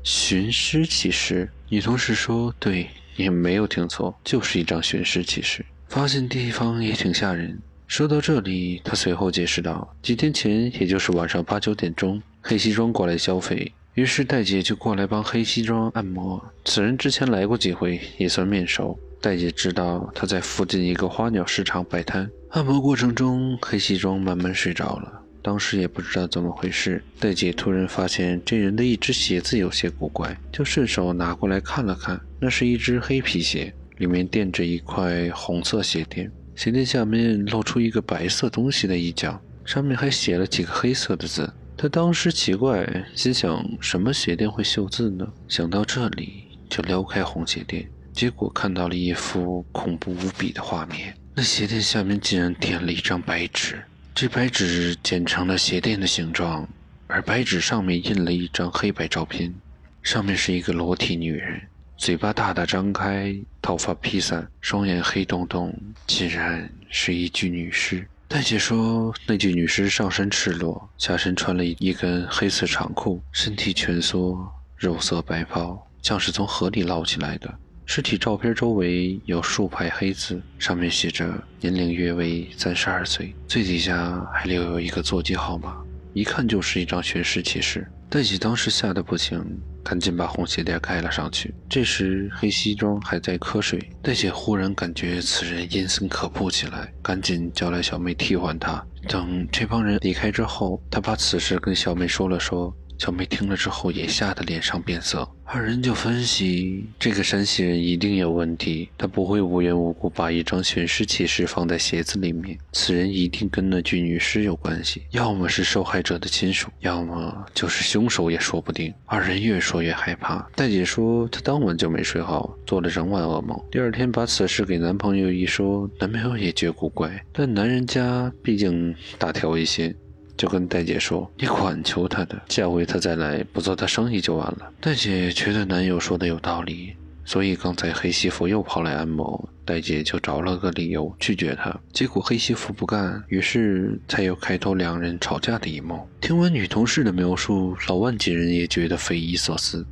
[0.02, 1.48] 寻尸启事？
[1.68, 5.64] 女同事说：“对，你没有听错，就是一张寻尸启事。
[5.88, 16.40] 发现地方也挺吓人。”说到这里，她随后解释道：“几天前，也就是晚上八九点钟。”黑西装过来消费，于是戴姐就过来帮黑西装按摩。
[16.64, 18.96] 此人之前来过几回，也算面熟。
[19.20, 22.30] 戴姐知道他在附近一个花鸟市场摆摊。
[22.50, 25.20] 按摩过程中，黑西装慢慢睡着了。
[25.42, 32.20] 当时也不知道怎么回事，戴姐突然发现这人的一只鞋子有些古怪，就顺手拿过来看了看。
[32.38, 41.52] 那是一只黑皮鞋，里面垫着一块红色鞋垫，鞋垫下面露出一个白色东西的一角，上面还写了几个黑色的字。
[41.78, 45.30] 他当时奇怪，心想：什么鞋垫会绣字呢？
[45.46, 51.14] 想到这里，就撩开红鞋垫，结果看到了一幅恐怖无比的画面。
[51.34, 53.84] 那鞋垫下面竟然垫了一张白纸，
[54.14, 56.66] 这白纸剪成了鞋垫的形状，
[57.08, 59.54] 而白纸上面印了一张黑白照片，
[60.02, 61.60] 上面是一个裸体女人，
[61.98, 68.08] 嘴巴大大张开，头发披散，双眼黑洞洞，竟然是一具女尸。
[68.28, 77.54] 戴姐说，那具女尸上身赤裸，下身穿了一根黑色长裤，身体蜷缩，肉色白袍，像是从河里捞起来的。
[77.84, 85.76] 尸体照片周围有竖排黑字，上面写着年龄约为三十二岁，最底下还留有一个座机号码，
[86.12, 87.86] 一看就是一张寻尸启事。
[88.08, 89.44] 戴姐当时吓得不轻。
[89.86, 91.54] 赶紧把红鞋垫盖了上去。
[91.68, 93.78] 这时，黑西装还在瞌睡。
[94.02, 98.84] 戴姐忽然感觉此人阴森可怖起来，赶紧叫来小妹替换他。
[99.06, 102.76] 等这帮人离开之后，他把此事跟小妹说了说。
[102.98, 105.28] 小梅听了之后也吓得脸上变色。
[105.48, 118.92] 二人就分析，这个山西人一定有问题，他不会无缘无故把一张寻尸启事放在鞋子里面，此人一定跟那具女尸有关系，要么是受害者的亲属，要么就是凶手也说不定。
[119.04, 120.44] 二人越说越害怕。
[120.56, 123.56] 戴姐说，她当晚就没睡好，做了整晚噩梦。
[123.70, 129.94] 第二天把此事给男朋友一说，男朋友也觉古怪，但男人家毕竟大条一些。
[130.36, 136.94] 就跟戴姐说：“你管求他的，下回他再来不做他生意就完了。”戴姐觉得男友说的有道理，
[137.24, 141.74] 所以刚才黑西服又跑来按摩，戴姐就找了个理由拒绝他。
[141.92, 146.06] 结果黑西服不干，于是才有开头两人吵架的一幕。
[146.20, 149.86] 听完女同事的描述，老万几人也觉得匪夷所思。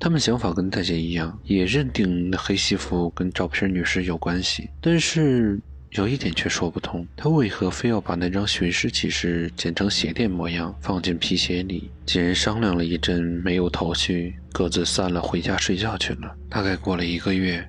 [0.00, 5.58] 他们想法跟戴姐一样，也认定那黑西服跟照片女士有关系，但是。
[5.94, 11.88] 有一点却说不通，他为何非要把那张寻尸启事剪成鞋垫模样放进皮鞋里？
[12.04, 16.36] 几人商量了一阵，没有头绪，各自散了，回家睡觉去了。
[16.50, 17.64] 大概过了一个月，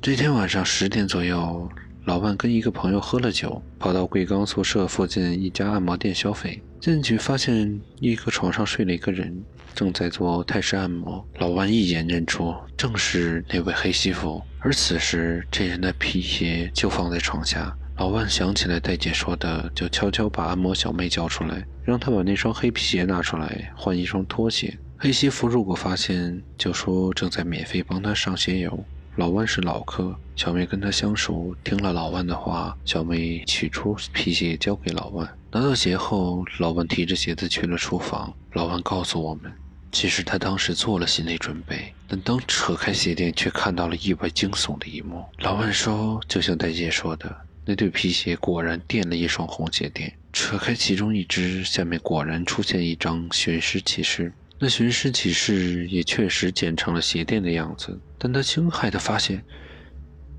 [0.00, 1.70] 这天晚上十点左右，
[2.04, 6.60] 老万跟一个朋友喝了酒，跑到贵刚宿舍附近一家按摩店消费。
[6.80, 9.40] 进去发现一个床上睡了一个人，
[9.72, 11.24] 正在做泰式按摩。
[11.38, 14.42] 老万一眼认出，正是那位黑媳妇。
[14.58, 17.72] 而此时，这人的皮鞋就放在床下。
[17.98, 24.76] 老万想起来戴姐说的，就悄悄把按摩小妹叫出来，让她把那双黑皮鞋拿出来，换一双拖鞋。
[24.98, 28.84] 黑媳妇如果发现，就说正在免费帮她上鞋油。
[29.16, 35.28] 老万是老客，小妹跟他相熟，听了老万的话，小妹取出皮鞋交给老万。
[35.50, 38.32] 拿到鞋后，老万提着鞋子去了厨房。
[38.54, 39.52] 老万告诉我们。
[39.90, 45.22] 其实他当时做了心理准备，但当扯开鞋垫，却看到了意外惊悚的一幕。
[45.40, 50.10] 老万说：“就像戴姐说的，那对皮鞋果然垫了一双红鞋垫。
[50.32, 54.32] 扯开其中一只，下面果然出现一张寻尸启事。
[54.64, 57.98] 那寻尸启事也确实剪成了鞋垫的样子。
[58.16, 59.42] 但他惊骇地发现，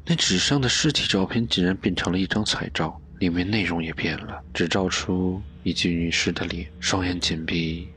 [0.06, 7.90] 那纸上的尸体照片竟然变成了一张彩照，里面内容也变了，只照出一具女尸的脸，双眼紧闭。”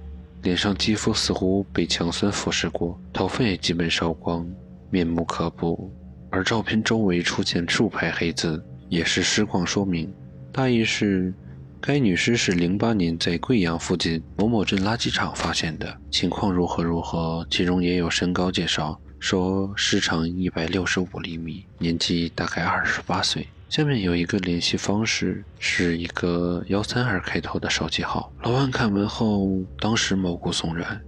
[0.43, 4.45] 脸上肌肤似乎被强酸腐蚀过，头发也基本烧光，
[4.91, 5.93] 面目可怖。
[6.29, 10.13] 而照片周围出现数排黑字，也是实况说明，
[10.51, 11.33] 大意是：
[11.81, 17.47] 该女尸是零八年在贵阳附近某某镇垃圾场发现的，情况如何如何。
[17.51, 23.47] 其中也有身高介绍，说尸长一百六十五厘米，年纪大概二十八岁。
[23.69, 28.33] 下面有一个联系方式，是一个幺三二开头的手机号。
[28.43, 31.01] 老万看完后，当时毛骨悚然。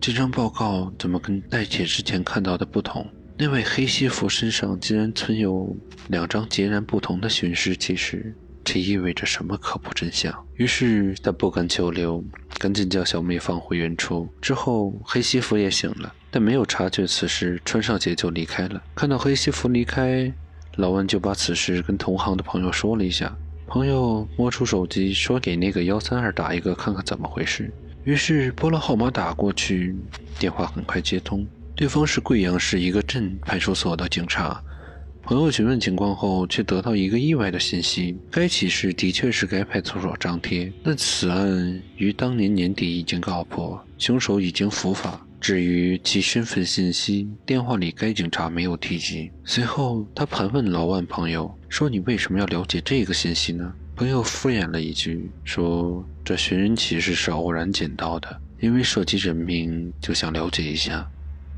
[0.00, 3.06] 这张报告怎么跟戴姐之前看到的不同？
[3.38, 5.74] 那位黑西服身上竟然存有
[6.08, 10.32] 两张截然不同的寻尸启事，这意味着什么可怖真相？
[10.54, 12.24] 于是他不敢久留，
[12.58, 14.28] 赶紧将小妹放回原处。
[14.40, 18.82] 之后，黑西服也醒了，但没有察觉此事，穿上鞋就离开了。
[18.94, 20.32] 看到黑西服离开。
[20.76, 23.30] 老万就把此事跟同行的朋友说了一下，
[23.66, 27.70] 朋友摸出手机说给那个幺三二打一个看看怎么回事。
[28.04, 29.94] 于是拨了号码打过去，
[30.38, 31.46] 电话很快接通，
[31.76, 34.64] 对方是贵阳市一个镇派出所的警察。
[35.24, 45.24] 朋友询问情况后，却得到一个意外的信息：该启事的确是该派出所张贴，但此案于当年年底已经告破，凶手已经伏法。
[45.40, 49.30] 至于其身份信息，电话里该警察没有提及。
[49.44, 61.08] 随后，他盘问老万朋友说：“你为什么要了解这个信息呢？”朋友敷衍了一句说：“这寻人启事是偶然捡到的，因为涉及人命，就想了解一下，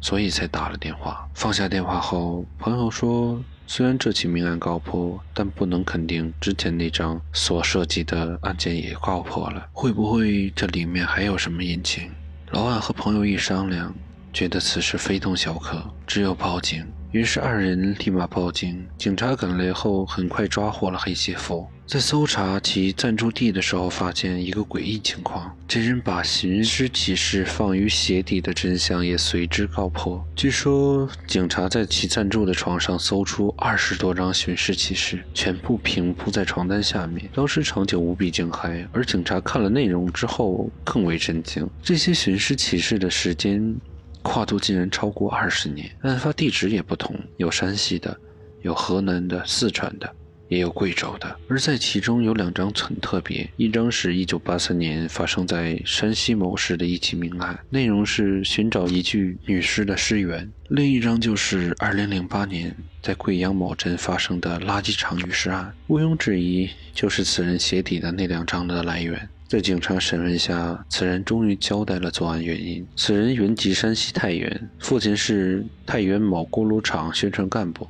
[0.00, 9.66] 所以才打了电话。”放下电话后，朋友说：“虽然这起命案告破，但不能肯定之前那张所涉及的案件也告破了。
[9.72, 12.10] 会不会这里面还有什么隐情？”
[12.52, 13.92] 老万和朋友一商量，
[14.32, 16.86] 觉得此事非同小可，只有报警。
[17.10, 18.86] 于是二人立马报警。
[18.98, 21.68] 警察赶来后，很快抓获了黑媳妇。
[21.86, 30.24] 在搜查其暂住地的时候，发现一个诡异情况：这人把寻尸启事放于鞋底的真相也随之告破。
[30.34, 37.28] 据说，警察在其暂住的床上搜出二十多张寻尸启事，全部平铺在床单下面。
[37.34, 43.76] 当时场景无比惊骇，而警察看了内容之后更为震惊：这些寻尸启事的时间
[44.22, 48.18] 跨度竟然超过二十年，案发地址也不同，有山西的，
[48.62, 50.10] 有河南的，四川的。
[50.48, 69.28] 也有贵州的，而在其中有两张很特别，一张是一九八三年发生在山西某市的一起命案，内容是寻找一具女尸的尸源；另一张就是二零零八年在贵阳某镇发生的垃圾场女尸案，毋庸置疑就是此人鞋底的那两张的来源。
[69.46, 72.84] 在警察审问下，此人终于交代了作案原因。
[72.96, 77.86] 此人原籍山西太原，父亲是太原某锅炉厂宣传干部。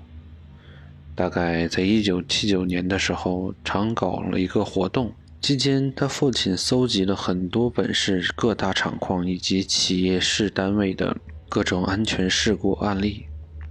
[1.14, 11.16] 大概在一九七九年的时候，厂搞了一个活动，期间他父亲搜集了很多本市各大厂矿以及企业市单位的
[11.48, 13.26] 各种安全事故案例。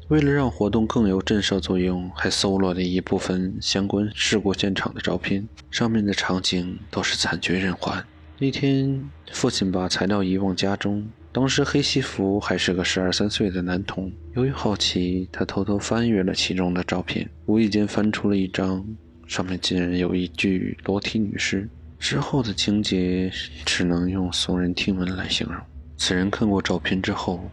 [0.10, 8.04] 为了让活动更有震慑作用，还搜罗了一部分相关事故现场的照片，上面的场景都是惨绝人寰。
[8.38, 11.08] 那天，父亲把材料遗忘家中。
[11.34, 18.86] 当时黑西服还是个十二三岁的男童，由于好奇，他偷偷翻阅了其中的照片，无意间翻出了一张，
[19.26, 21.68] 上面竟然有一具裸体女尸。
[21.98, 23.32] 之后的情节
[23.66, 25.58] 只能用耸人听闻来形容。
[25.98, 27.50] 此人看过照片之后，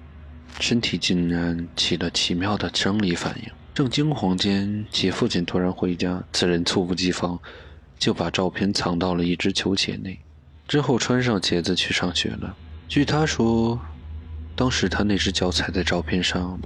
[0.60, 3.50] 身体竟然起了奇妙的生理反应。
[3.72, 7.40] 正惊慌间，其父亲突然回家，此人猝不及防，
[7.98, 10.18] 就把照片藏到了一只球鞋内，
[10.68, 12.54] 之后穿上鞋子去上学了。
[12.90, 13.80] 据他说，
[14.56, 16.60] 当时他那只脚踩在照片上，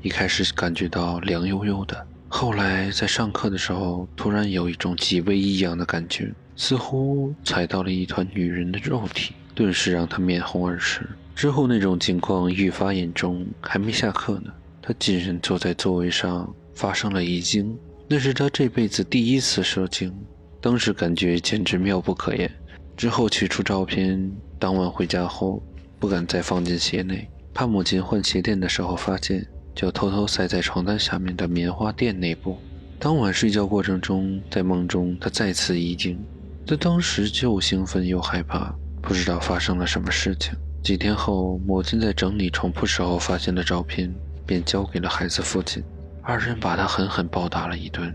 [0.00, 11.04] 一开始感觉到凉悠悠的，后来在上课的时候，突然有一种极为异样的感觉，似乎踩到了一团女人的肉体，顿时让他面红耳赤。
[11.34, 17.76] 之后那种情况愈发严重，还没下课呢，他竟然坐在座位上发生了遗精，
[18.06, 20.14] 那是他这辈子第一次射精，
[20.60, 22.48] 当时感觉简直妙不可言。
[22.96, 24.30] 之后取出照片，
[24.64, 25.62] 当晚回家后
[25.98, 32.56] 不敢再放进鞋内，怕母亲换鞋垫的时候发现，就偷偷塞在床单下面的棉花垫内部。
[32.98, 36.18] 当晚睡觉过程中，在梦中他再次遗精，
[36.66, 40.54] 他当时就兴奋又害怕，不知道发生了什么事情。
[40.82, 44.10] 几天后，母亲在整理床铺时候发现了照片，
[44.46, 45.84] 便交给了孩子父亲，
[46.22, 48.10] 二人把他狠狠暴打了一顿，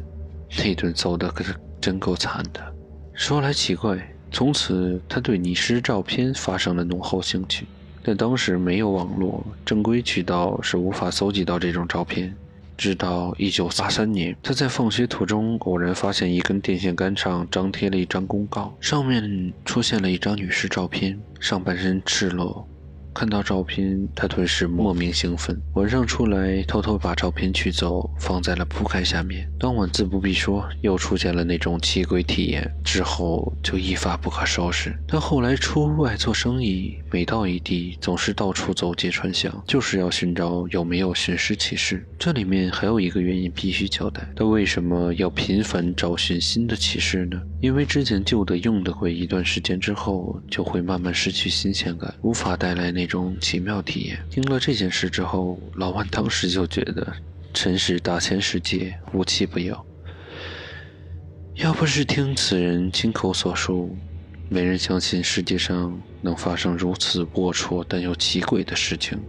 [0.58, 2.76] 那顿揍的可是真够惨的。
[3.14, 4.00] 说来奇怪。
[4.32, 7.66] 从此，他对女尸照片发生了浓厚兴趣，
[8.04, 12.36] 但当时没有网络，正规渠道是无法搜集到这种照片。
[12.78, 22.66] 直到1983年，他在放学途中偶然发现一根电线杆上张贴了一张公告，上面出现了一张女尸照片，上半身赤裸。
[23.14, 25.60] 看到照片，他顿时莫名兴奋。
[25.74, 29.50] 晚上出来，偷偷把照片取走，放在了铺盖下面。
[29.60, 34.98] 当晚自不必说，又出现了那种奇诡体验，之后就一发不可收拾。
[35.06, 42.08] 他后来出外做生意，每到一地，总是到处走街串巷，就是要寻找有没有寻尸启事。
[42.18, 47.42] 这里面还有一个原因必须交代：他为什么要频繁找寻新的启事呢？
[47.60, 53.09] 因为之前旧的用的过一段时间之后，就会慢慢失去新鲜感，无法带来那。
[53.10, 54.18] 种奇妙体验。
[54.30, 57.12] 听了这件事之后，老万当时就觉得，
[57.52, 59.86] 真是大千世界无奇不有。
[61.56, 63.98] 要不是听此人亲口所述，
[64.48, 69.20] 没人相信世界上能发生如此龌龊但又奇诡的事情。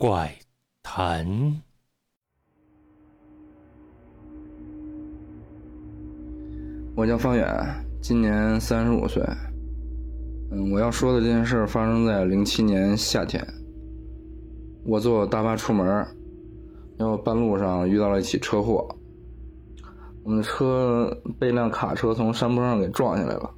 [0.00, 0.34] 怪
[0.82, 1.26] 谈。
[6.96, 7.46] 我叫方远，
[8.00, 9.22] 今年三十五岁。
[10.52, 13.46] 嗯，我要说的这件事发生在零七年夏天。
[14.86, 15.86] 我坐大巴出门，
[16.96, 18.88] 然后半路上遇到了一起车祸。
[20.24, 23.54] 我们的车被一辆卡车从山坡上给撞下来了，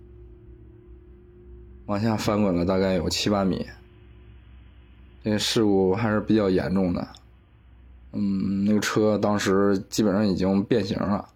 [1.87, 3.65] 往下翻滚了大概有七八米。
[5.25, 7.09] 那事故还是比较严重的，
[8.13, 11.29] 嗯，那个车当时基本上已经变形了，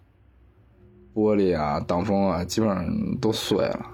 [1.13, 3.85] 玻璃啊、挡风啊，基本上都碎了，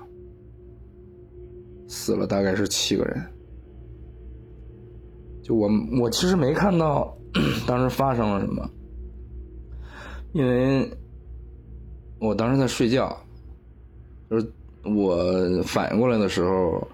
[1.88, 3.24] 死了大概是七个人。
[5.44, 5.70] 就我
[6.00, 7.16] 我其实没看到
[7.68, 8.68] 当时发生了什么，
[10.32, 10.90] 因为
[12.20, 13.16] 我当时在睡觉，
[14.30, 14.52] 就是
[14.84, 16.88] 我反应过来的时候，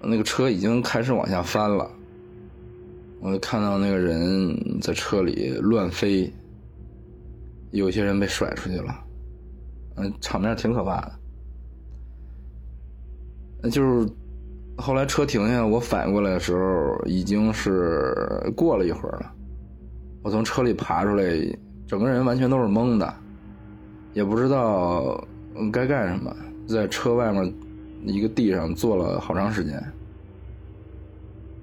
[0.00, 1.90] 那个车已经开始往下翻了。
[3.20, 6.32] 我就看到那个人在车里乱飞，
[7.70, 9.04] 有些人被甩出去了，
[9.96, 11.00] 嗯，场面挺可怕
[13.62, 13.70] 的。
[13.70, 14.08] 就是
[14.78, 18.14] 后来车停下，我反应过来的时候，已经是
[18.56, 19.30] 过了一会儿了。
[20.22, 21.22] 我从车里爬出来，
[21.86, 23.14] 整个人完全都是懵的，
[24.14, 25.22] 也不知道
[25.70, 26.34] 该干什么，
[26.66, 27.54] 在车外面
[28.06, 29.78] 一个地上坐了好长时间，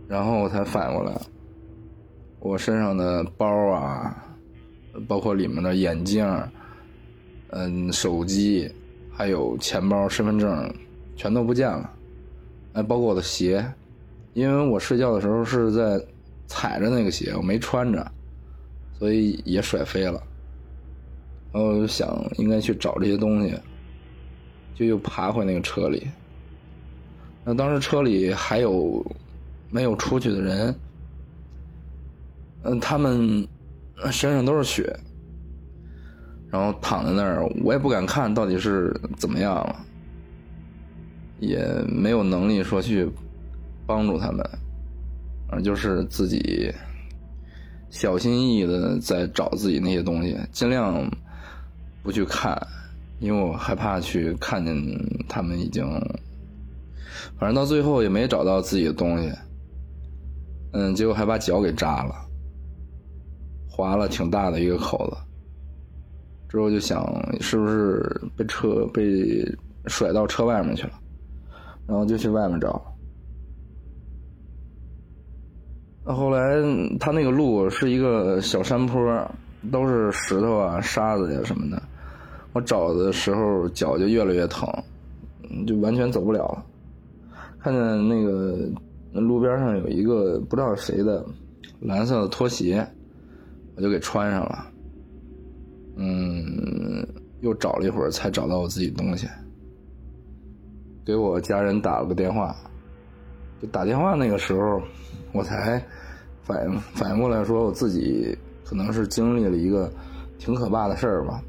[0.08, 1.20] 然后我才反应过来。
[2.40, 4.16] 我身上的包啊、
[5.08, 6.26] 包括里面的眼镜，
[7.50, 8.72] 嗯，手机，
[9.12, 10.74] 还有钱包、身份证，
[11.16, 11.90] 全都不见了。
[12.74, 13.66] 哎，包括我的鞋，
[14.34, 16.00] 因为我睡觉的时候是在
[16.46, 18.12] 踩着那个鞋，我没穿着，
[19.00, 20.22] 所以也甩飞了。
[21.52, 23.56] 然后就想应该去找这些东西，
[24.76, 26.08] 就又爬回那个车里。
[27.44, 29.04] 那当时车里还有
[29.72, 30.76] 没有出去的人？
[32.64, 33.48] 嗯，他们
[34.12, 34.94] 身上都是血，
[36.50, 39.76] 然后躺在那儿，我也不敢看到底是怎么样了，
[41.40, 43.10] 也没有能力说去
[43.86, 44.44] 帮助他们，
[45.48, 46.74] 反正就是自己
[47.90, 51.10] 小心翼翼的在找自己那些东西，尽量
[52.04, 52.60] 不去看，
[53.20, 54.76] 因为我害怕去看见
[55.30, 55.86] 他们已经，
[57.40, 59.32] 反正到最后也没找到自己的东西，
[60.74, 62.27] 嗯，结果还把脚给扎了。
[63.78, 65.18] 划了挺大的一个口子，
[66.50, 67.06] 之后就想
[67.40, 69.48] 是不是被车被
[69.86, 70.94] 甩到车外面去了，
[71.86, 72.84] 然后就去外面找。
[76.04, 76.56] 后来
[77.00, 79.00] 他那个路是一个小山坡，
[79.72, 81.80] 都是石头啊、沙子呀什么的，
[82.54, 84.68] 我找的时候脚就越来越疼，
[85.68, 86.66] 就完全走不了了。
[87.60, 88.58] 看见那个
[89.12, 91.24] 路边上有一个不知道谁的
[91.80, 92.88] 蓝色的拖鞋。
[93.78, 94.66] 我就给穿上了，
[95.98, 97.08] 嗯，
[97.42, 99.28] 又找了一会儿才找到我自己东西，
[101.06, 102.56] 给我家人打了个电话，
[103.62, 104.82] 就打电话那个时候，
[105.32, 105.80] 我才
[106.42, 109.92] 反应反应过来说我自己可能是经历了一个
[110.40, 111.40] 挺可怕的事儿吧，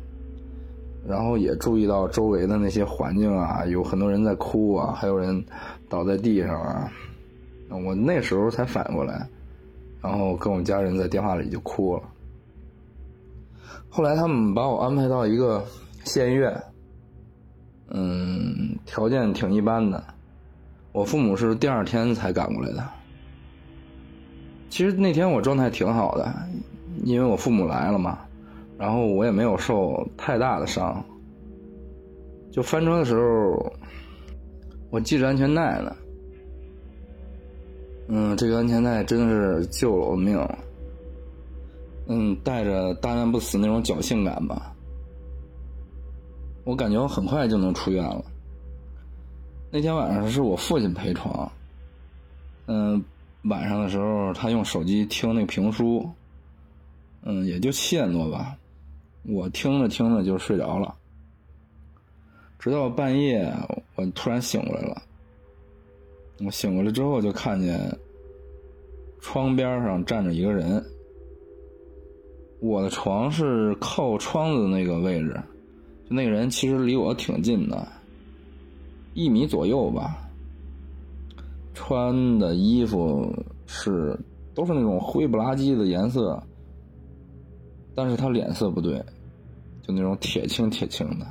[1.08, 5.42] 然后也注意到周围的那些环境啊，有很多人在哭啊，还有人
[5.88, 6.92] 倒在地上啊，
[7.70, 9.26] 我那时候才反过来，
[10.02, 12.02] 然后跟我家人在电话里就哭了。
[13.88, 15.64] 后来他们把我安排到一个
[16.04, 16.62] 县医院，
[17.90, 20.02] 嗯，条件挺一般的。
[20.92, 22.84] 我父母是第二天才赶过来的。
[24.68, 26.32] 其实那天我状态挺好的，
[27.04, 28.18] 因为我父母来了嘛，
[28.76, 31.04] 然后我也没有受太大的伤。
[32.50, 33.72] 就翻车的时候，
[34.90, 35.96] 我系着安全带呢。
[38.08, 40.38] 嗯，这个安全带真的是救了我命。
[42.10, 44.74] 嗯，带着大难不死那种侥幸感吧，
[46.64, 48.24] 我感觉我很快就能出院了。
[49.70, 51.52] 那天晚上是我父亲陪床，
[52.64, 53.04] 嗯，
[53.42, 56.08] 晚上的时候他用手机听那个评书，
[57.24, 58.56] 嗯，也就七点多吧，
[59.24, 60.94] 我听着听着就睡着了，
[62.58, 63.54] 直到半夜
[63.96, 65.02] 我突然醒过来了，
[66.40, 67.78] 我醒过来之后就看见
[69.20, 70.82] 窗边上站着一个人。
[72.60, 75.40] 我的床是靠窗子的那个位置，
[76.08, 77.86] 就那个人其实离我挺近的，
[79.14, 80.18] 一米左右吧。
[81.74, 83.32] 穿的衣服
[83.66, 84.18] 是
[84.52, 86.42] 都是那种灰不拉几的颜色，
[87.94, 88.98] 但是他脸色不对，
[89.82, 91.26] 就那种铁青铁青的。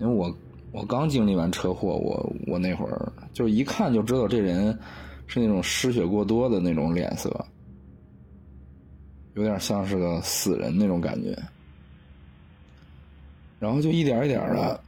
[0.00, 0.34] 因为我
[0.72, 4.76] 我刚经历完车祸，我我那会儿就一看就知道这人
[5.26, 7.30] 是那种失血过多的那种脸色。
[9.34, 11.36] 有点像是个死人那种感觉，
[13.58, 14.80] 然后就一点一点的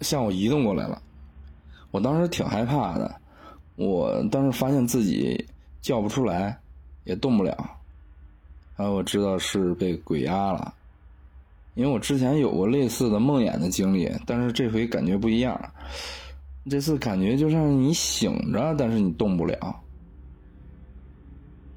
[0.00, 1.00] 向我移动过来了。
[1.90, 3.14] 我当时挺害怕的，
[3.76, 5.46] 我当时发现自己
[5.80, 6.58] 叫不出来，
[7.04, 7.56] 也动不了，
[8.76, 10.74] 然后我知道是被鬼压了，
[11.74, 15.60] 因为我之前有过类似的梦魇的经历，但是这回感觉不一样，
[16.70, 19.80] 这次感觉就像你醒着，但是你动不了。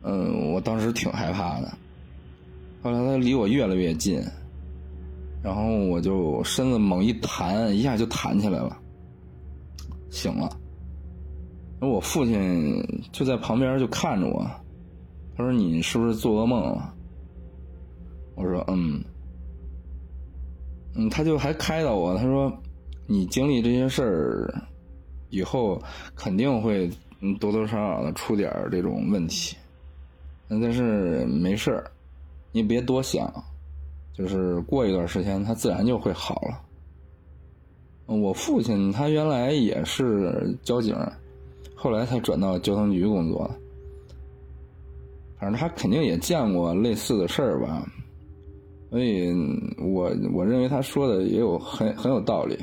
[0.01, 1.77] 嗯，我当时挺害怕的。
[2.85, 4.21] 后来他离我越来越近，
[5.41, 8.77] 然后我就身子猛一弹，一下就弹起来了，
[10.11, 10.47] 醒了。
[11.81, 12.79] 那我父亲
[13.11, 14.47] 就在旁边就看着我，
[15.35, 16.93] 他说：“你是不是做噩梦了？”
[18.37, 19.03] 我说：“嗯。”
[20.93, 22.55] 嗯，他就还开导我，他说
[23.09, 24.53] ：“你经历这些事儿
[25.31, 25.81] 以后，
[26.13, 26.87] 肯定会
[27.39, 29.57] 多多少少的出点这种问题，
[30.47, 31.83] 但是没事儿。”
[32.55, 33.29] 你别多想，
[34.13, 36.61] 就是过一段时间，他自然就会好了。
[38.05, 40.95] 我父亲他原来也是交警，
[41.75, 43.51] 后来才转到交通局工作。
[45.37, 47.85] 反正他肯定也见过类似的事儿吧，
[48.89, 49.33] 所以
[49.77, 52.57] 我我认为他说的也有很很有道理。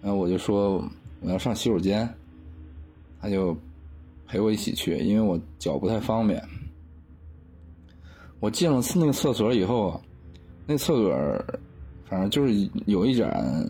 [0.00, 0.80] 然后我就说
[1.20, 2.08] 我要上洗手间，
[3.20, 3.56] 他就
[4.28, 6.40] 陪我一起去，因为我脚不太方便。
[8.40, 10.00] 我进了那个厕所以后，
[10.66, 11.14] 那厕所
[12.06, 13.64] 反正就是有一盏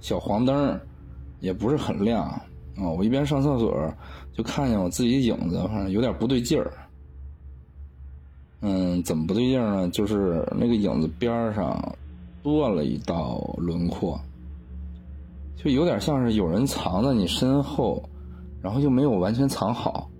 [0.00, 0.80] 小黄灯，
[1.40, 2.42] 也不是很亮啊。
[2.96, 3.92] 我一边上厕所，
[4.32, 6.72] 就看见我自己影子，反正有点不对劲儿。
[8.62, 9.88] 嗯，怎么不对劲呢？
[9.90, 11.78] 就是那个影子边上
[12.42, 14.18] 多了一道轮廓，
[15.56, 18.02] 就有点像是有人藏在你身后，
[18.62, 20.10] 然后又没有完全藏好，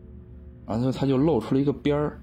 [0.67, 2.21] 然后他就露出了一个边儿。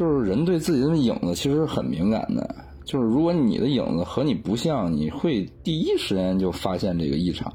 [0.00, 2.54] 就是人对自己的影子其实很敏感的，
[2.86, 7.52] 就是如果你的影子和你不像，你会第一时间就发现这个异常。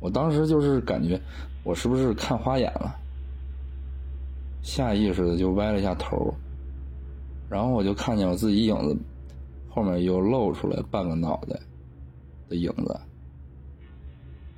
[0.00, 1.20] 我当时就是感觉
[1.62, 2.96] 我是不是看花眼了，
[4.62, 6.32] 下意识的就歪了一下头，
[7.50, 8.96] 然后我就看见我自己影子
[9.68, 11.60] 后面又露出来半个脑袋
[12.48, 12.98] 的影子，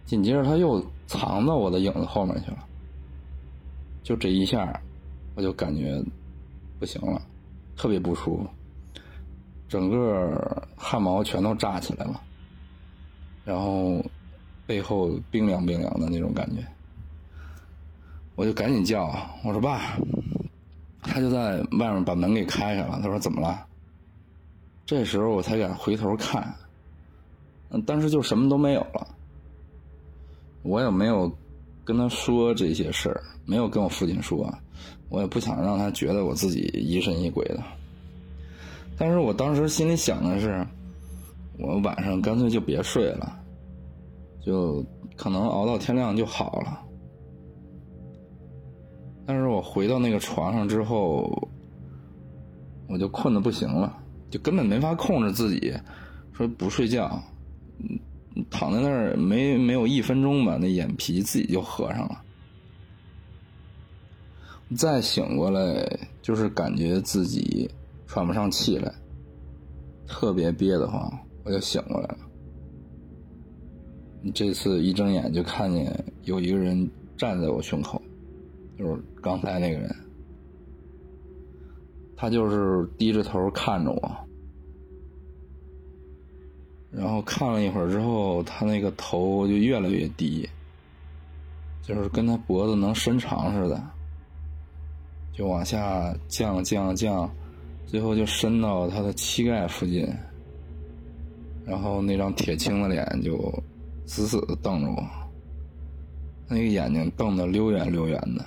[0.04, 2.58] 紧接着他又藏到我的影子后面去了，
[4.04, 4.80] 就这一下，
[5.34, 6.00] 我就感觉。
[6.78, 7.20] 不行了，
[7.76, 8.46] 特别不舒服，
[9.68, 12.20] 整个汗毛全都炸起来了，
[13.44, 14.04] 然后
[14.66, 16.62] 背后冰凉冰凉的那种感觉，
[18.34, 19.06] 我就赶紧叫
[19.44, 19.96] 我说爸，
[21.02, 23.00] 他就在外面把门给开开了。
[23.02, 23.66] 他说怎么了？
[24.84, 26.54] 这时候我才敢回头看，
[27.70, 29.08] 嗯，当时就什么都没有了，
[30.62, 31.32] 我也没有
[31.84, 34.52] 跟他说这些事儿，没有跟我父亲说。
[35.08, 37.62] 我也不想让他觉得我自己疑神疑鬼的，
[38.98, 40.66] 但是我当时心里想的是，
[41.58, 43.38] 我晚上干脆就别睡了，
[44.40, 44.84] 就
[45.16, 46.82] 可能熬到天亮就好了。
[49.26, 51.48] 但是我回到那个床上之后，
[52.88, 53.96] 我就困得不行了，
[54.30, 55.74] 就根本没法控制自己，
[56.32, 57.20] 说不睡觉，
[58.50, 62.22] 躺在那儿没没有一分钟吧，那眼皮自己就合上了。
[64.74, 65.86] 再醒过来，
[66.20, 67.70] 就是感觉自己
[68.06, 68.92] 喘不上气来，
[70.08, 71.08] 特别憋得慌，
[71.44, 72.18] 我就醒过来了。
[74.34, 78.02] 这次一睁眼就看见有一个人站在我胸口，
[78.76, 79.94] 就是刚才那个人，
[82.16, 84.16] 他就是低着头看着我，
[86.90, 90.48] 然后看了一会儿之后，他那个头就越来越低，
[91.82, 93.80] 就是跟他脖子能伸长似的。
[95.36, 97.30] 就往下降降降，
[97.86, 100.08] 最后就伸到他的膝盖附近，
[101.66, 103.52] 然后那张铁青的脸就
[104.06, 105.04] 死死的瞪着我，
[106.48, 108.42] 那个眼睛瞪得溜圆溜圆的。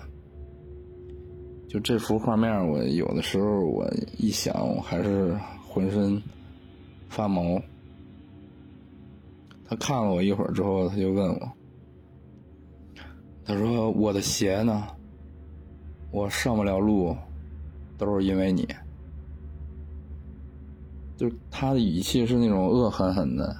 [1.67, 3.87] 就这幅画面，我有的时候我
[4.17, 5.37] 一想，我还是
[5.67, 6.19] 浑身
[7.07, 7.61] 发毛。
[9.67, 11.51] 他看了我一会儿之后，他就问我，
[13.45, 14.87] 他说：“我的鞋呢？”
[16.11, 17.15] 我上不了路，
[17.97, 18.67] 都是因为你。
[21.17, 23.55] 就他的语气是那种恶狠狠的。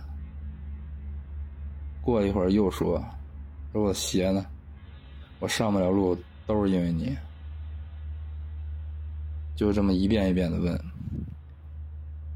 [2.01, 3.03] 过一会儿又说
[3.71, 4.45] ：“说我的鞋呢？
[5.39, 7.15] 我上不了路，都是因为你。”
[9.55, 10.79] 就这么一遍一遍的问。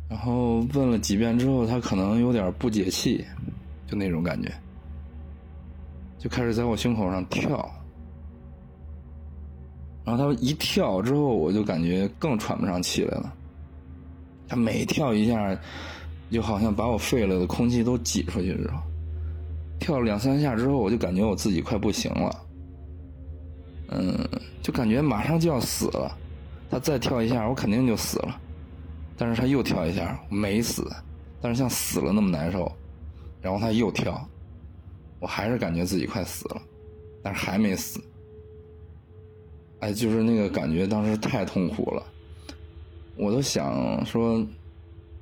[0.10, 3.26] 然后问了几遍之后，他可能有点不解气，
[3.88, 4.54] 就那种感觉，
[6.20, 7.68] 就开始在我胸口上跳。
[10.06, 13.34] 然后他一跳之后，我就感觉更喘不上气来了。
[14.48, 15.58] 他每跳一下，
[16.30, 18.74] 就好像把我肺了的空气都挤出去似的。
[19.80, 22.46] 跳了两三下之后，我就感觉我自己快不行了。
[23.90, 24.28] 嗯，
[24.62, 26.18] 就感觉马上就要死了。
[26.70, 28.40] 他再跳一下，我肯定就死了。
[29.18, 30.92] 但是他又跳一下，没死，
[31.40, 32.72] 但是像死了那么难受。
[33.42, 34.28] 然后他又跳，
[35.20, 36.62] 我还是感觉自己快死了，
[37.22, 38.02] 但是还没死。
[39.84, 42.02] 哎，就是那个感觉，当时太痛苦了，
[43.18, 44.42] 我都想说，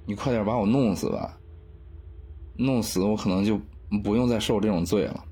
[0.05, 1.35] 你快点把我弄死吧，
[2.57, 3.59] 弄死我可能就
[4.03, 5.25] 不用再受这种罪了。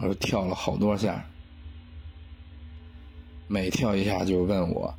[0.00, 1.24] 我说跳了好多下，
[3.48, 4.94] 每跳一下就问我，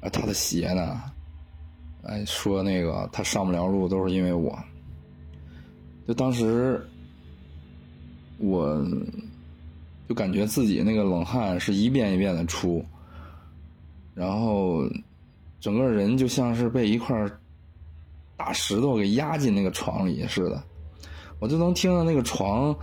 [0.00, 1.00] 啊，他的鞋呢？
[2.02, 4.58] 哎，说那个他上不了路都是因为我。
[6.08, 6.84] 就当时
[8.38, 8.84] 我。
[10.10, 12.84] 就感觉自己那个冷汗是一遍一遍的出，
[14.12, 14.82] 然后
[15.60, 17.14] 整个人就像是被一块
[18.36, 20.60] 大石头给压进那个床里似的，
[21.38, 22.76] 我就能听到那个床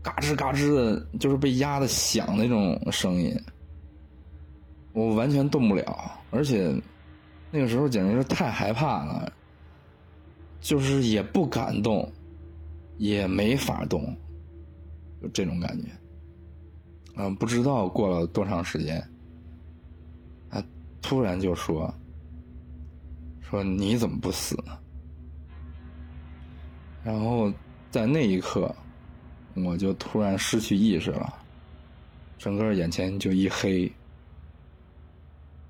[0.00, 3.38] 嘎吱嘎吱的，就是被压的响那种声音，
[4.94, 6.74] 我完全动不了，而且
[7.50, 9.30] 那个时候简直是太害怕了，
[10.62, 12.10] 就是也不敢动，
[12.96, 14.16] 也没法动。
[15.20, 15.88] 就这种感觉，
[17.16, 19.02] 嗯，不知道过了多长时间，
[20.48, 20.62] 他
[21.02, 21.92] 突然就说
[23.42, 24.78] ：“说你怎么不死呢？”
[27.02, 27.52] 然后
[27.90, 28.74] 在那一刻，
[29.54, 31.34] 我就突然失去意识了，
[32.38, 33.90] 整个眼前就一黑，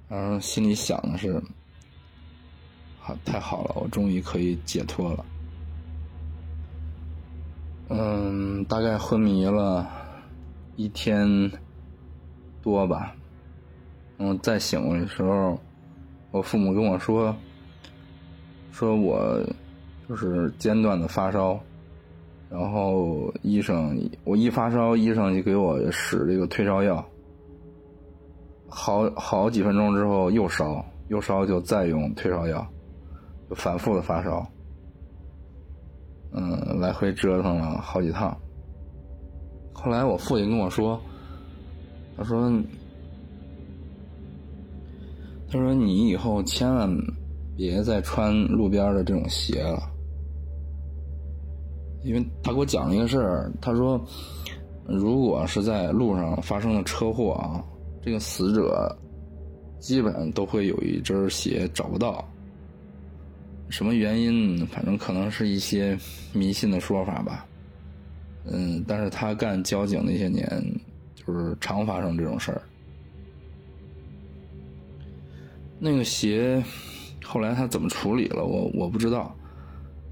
[0.09, 1.41] 然后心里想的是
[3.01, 5.25] ：“好，太好了，我终于可以解脱了。”
[7.91, 9.89] 嗯，大概昏迷了
[10.77, 11.27] 一天
[12.63, 13.15] 多吧。
[14.19, 15.59] 嗯，再醒的时候，
[16.31, 17.35] 我父母跟我说，
[18.73, 19.41] 说我
[20.09, 21.59] 就是间断的发烧，
[22.51, 27.03] 然后医生我一发烧，医生就给我使这个退烧药，
[28.69, 32.67] 好好几分钟之后又烧，又烧就再用退烧药，
[33.49, 34.47] 就反复的发烧。
[36.33, 38.37] 嗯，来回折腾了好几趟。
[39.73, 41.01] 后来我父亲跟我说
[42.17, 42.53] ：“他说，
[45.51, 46.91] 他说你以后千万
[47.57, 49.81] 别再穿路边的这种鞋了，
[52.03, 53.51] 因为他给我讲了一个事儿。
[53.61, 54.01] 他说，
[54.87, 57.65] 如果是在路上发生了车祸啊，
[58.03, 58.95] 这个死者
[59.79, 62.25] 基本都会有一只鞋找不到。”
[63.71, 64.67] 什么原因？
[64.67, 65.99] 反正可能是一些
[66.33, 67.47] 迷信的说法吧。
[68.51, 70.49] 嗯，但是他干交警那些年，
[71.15, 72.63] 就是常发生这种事儿。
[75.79, 76.63] 那个鞋
[77.23, 78.43] 后来他怎么处理了？
[78.43, 79.37] 我我不知道，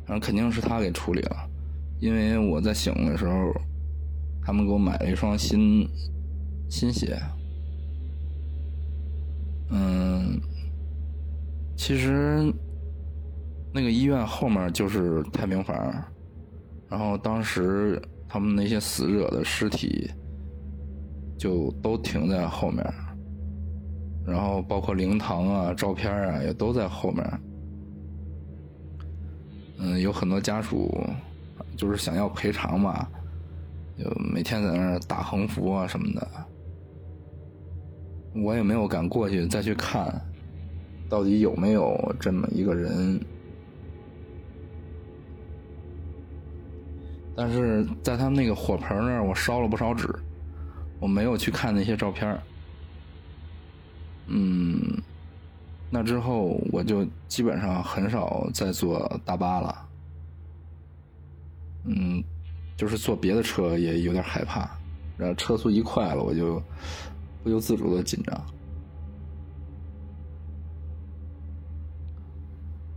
[0.04, 1.48] 反正肯定是他给处理了，
[1.98, 3.54] 因为我在醒的时候，
[4.44, 5.88] 他们给我买了一双新
[6.68, 7.18] 新鞋。
[9.70, 10.38] 嗯，
[11.74, 12.52] 其实。
[13.76, 15.76] 那个医院后面就是太平房，
[16.88, 20.10] 然后当时他们那些死者的尸体
[21.36, 22.82] 就都停在后面，
[24.26, 27.40] 然后包括灵堂啊、照片啊也都在后面。
[29.76, 30.90] 嗯，有很多家属
[31.76, 33.06] 就是想要赔偿嘛，
[33.98, 36.26] 就每天在那儿打横幅啊什么的。
[38.42, 40.18] 我也没有敢过去再去看，
[41.10, 43.20] 到底有没有这么一个人。
[47.36, 50.08] 但是在他们那个火盆那儿，我烧了不少纸，
[50.98, 52.40] 我没有去看那些照片
[54.26, 54.80] 嗯，
[55.90, 59.86] 那之后我就基本上很少再坐大巴了。
[61.84, 62.24] 嗯，
[62.76, 64.68] 就是坐别的车也有点害怕，
[65.16, 66.60] 然后车速一快了，我就
[67.44, 68.44] 不由自主的紧张。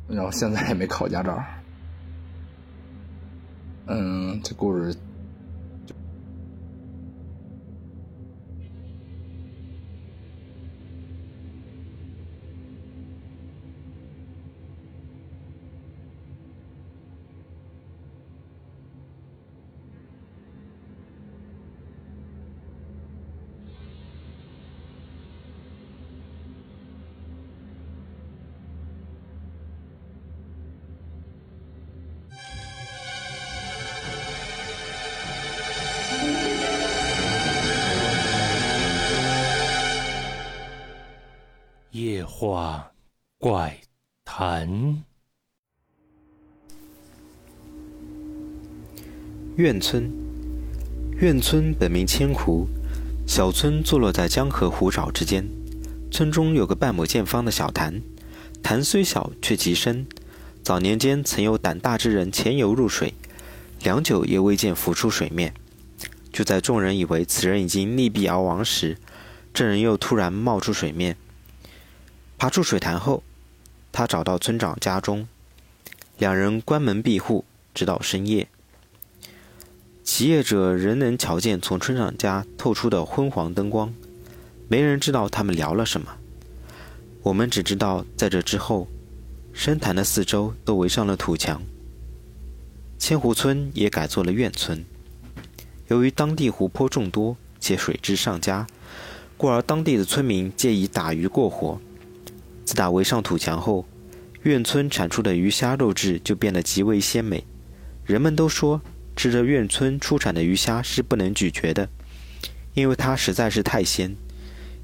[0.07, 1.37] 然后现在也没考驾照。
[3.91, 4.95] 嗯，这故事。
[49.60, 50.10] 苑村，
[51.18, 52.70] 苑村本名千湖，
[53.28, 55.45] 小村坐落在江河湖沼之间。
[56.10, 58.01] 村中有个半亩见方的小潭，
[58.64, 60.07] 潭虽小却极深。
[60.64, 63.14] 早年间曾有胆大之人潜游入水，
[63.84, 65.53] 良久也未见浮出水面。
[66.32, 68.95] 就在众人以为此人已经溺毙而亡时，
[69.53, 71.18] 这人又突然冒出水面。
[72.38, 73.24] 爬出水潭后，
[73.91, 75.28] 他找到村长家中，
[76.18, 77.43] 两人关门闭户，
[77.74, 78.47] 直到深夜。
[80.12, 83.93] 起夜者仍能瞧见从村长家透出的昏黄灯光，
[84.68, 86.07] 没人知道他们聊了什么。
[87.22, 88.88] 我们只知道，在这之后，
[89.53, 91.62] 深潭的四周都围上了土墙。
[92.97, 94.84] 千湖村也改做了院村。
[95.89, 98.66] 由于当地湖泊众多且水质上佳，
[99.38, 101.80] 故而当地的村民借以打鱼过活。
[102.66, 103.86] 自打围上土墙后，
[104.41, 107.45] 院村产出的鱼虾肉质就变得极为鲜美。
[108.03, 108.82] 人们都说，
[109.20, 111.89] 吃着苑村出产的鱼虾是不能咀嚼的，
[112.74, 114.15] 因为它实在是太鲜。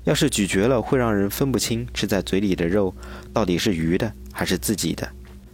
[0.03, 2.93] 要是咀嚼了，会让人分不清吃在嘴里的肉
[3.31, 5.09] 到底是鱼的还是自己的。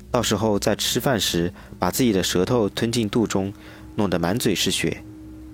[0.09, 3.53] 到时候在吃饭时把自己的舌头吞进肚中，
[3.97, 5.03] 弄得满嘴是血，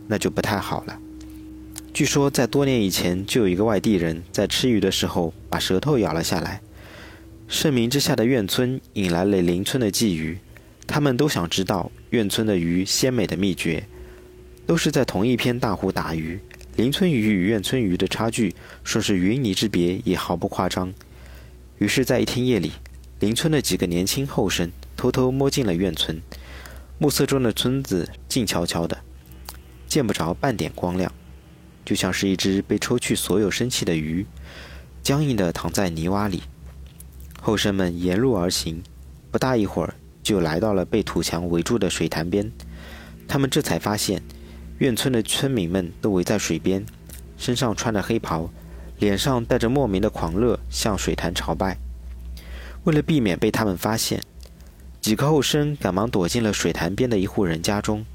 [0.07, 0.97] 那就不太好了。
[1.93, 6.61] 据说在多年以前，就有一个外地人在吃鱼的时候把舌头咬了下来。
[7.49, 10.37] 盛名之下的苑村引来了邻村的鲫鱼，
[10.87, 13.83] 他们都想知道苑村的鱼鲜美的秘诀。
[14.65, 16.37] 都是在同一片大湖打鱼，
[16.75, 18.53] 邻村鱼与苑村鱼的差距，
[18.83, 20.93] 说是云泥之别也毫不夸张。
[21.77, 22.73] 于是，在一天夜里，
[23.21, 26.21] 邻村的几个年轻后生偷偷摸进了苑村，
[26.97, 28.97] 暮色中的村子静悄悄的，
[29.87, 31.09] 见不着半点光亮。
[31.85, 34.25] 就像是一只被抽去所有生气的鱼，
[35.01, 36.43] 僵硬地躺在泥洼里。
[37.39, 38.83] 后生们沿路而行，
[39.31, 39.95] 不大一会儿
[40.27, 42.51] 就来到了被土墙围住的水潭边。
[43.29, 44.21] 他们这才发现，
[44.79, 46.85] 院村的村民们都围在水边，
[47.37, 48.49] 身上穿着黑袍，
[48.99, 51.77] 脸上带着莫名的狂热，向水潭朝拜。
[52.83, 54.21] 为了避免被他们发现，
[54.99, 58.05] 几个后生赶忙躲进了水潭边的一户人家中，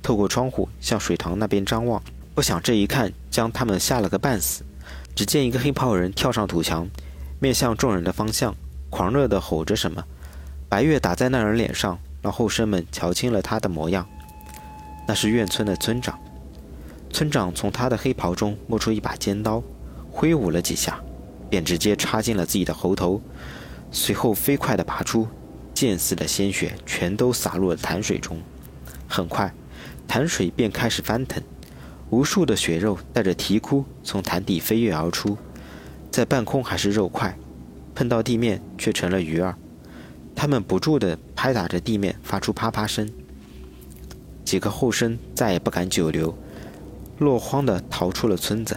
[0.00, 2.00] 透过窗户向水塘那边张望。
[2.36, 4.62] 不想这一看将他们吓了个半死。
[5.16, 6.88] 只见一个黑袍人跳上土墙，
[7.40, 8.54] 面向众人的方向，
[8.90, 10.04] 狂热地吼着什么。
[10.68, 14.06] 白月打在那人脸上，让后生们瞧清了他的模样。
[15.06, 16.18] 那是院村的村长。
[17.10, 19.62] 村长从他的黑袍中摸出一把尖刀，
[20.10, 21.00] 挥舞了几下，
[21.48, 23.18] 便直接插进了自己的喉头，
[23.90, 25.26] 随后飞快地拔出，
[25.72, 28.38] 溅似的鲜血全都洒入了潭水中。
[29.08, 29.50] 很快，
[30.06, 31.42] 潭水便开始翻腾。
[32.10, 35.38] 无数的血肉带着啼哭从潭底飞跃而出，
[36.10, 37.34] 在半空还是肉块，
[37.94, 39.56] 碰到地面却成了鱼儿。
[40.38, 43.10] 他们不住地拍打着地面，发出啪啪声。
[44.44, 46.32] 几个后生再也不敢久留，
[47.18, 48.76] 落荒地逃出了村子。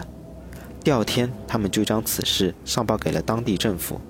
[0.82, 4.00] 第二天，他们就将此事上报给了当地政府。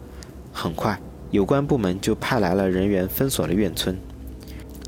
[0.51, 0.99] 很快，
[1.31, 3.99] 有关部门就派来了人员封锁了院村。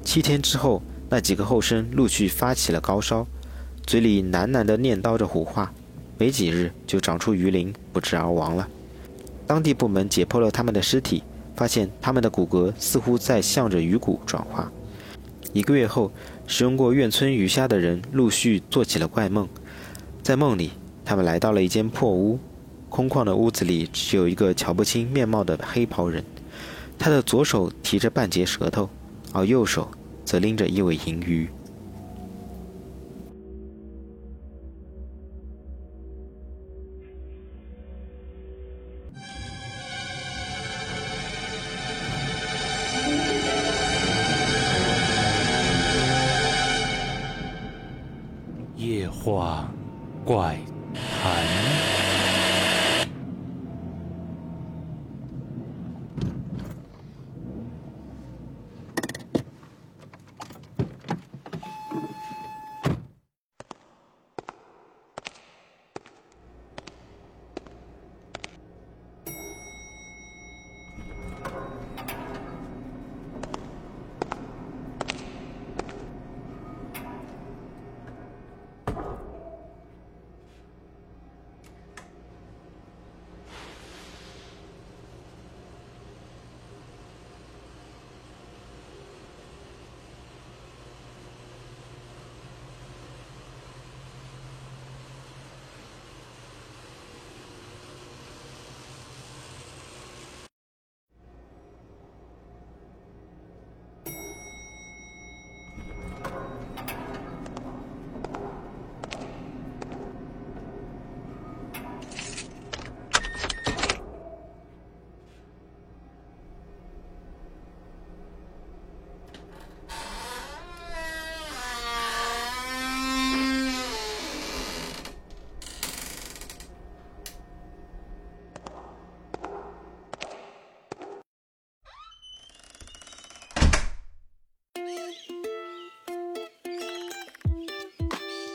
[0.02, 3.26] 七天之后，那几个后生陆续发起了高烧。
[3.86, 5.70] 嘴里喃喃地念叨着胡话，
[6.16, 8.66] 没几日就长出鱼鳞，不治而亡了。
[9.46, 11.22] 当地部门解剖了他们的尸体，
[11.54, 14.70] 发现他们的骨骼似乎在向着鱼骨转化。
[15.52, 16.10] 一个月后，
[16.46, 19.48] 使用过苑村鱼虾的人陆续做起了怪梦，
[20.22, 20.72] 在梦里，
[21.04, 22.38] 他们来到了一间破屋，
[22.88, 26.24] 空旷的屋子里只有一个瞧不清面貌的黑袍人，
[26.98, 28.90] 他的左手提着半截舌头，
[29.32, 29.88] 而右手
[30.24, 31.48] 则拎着一尾银鱼。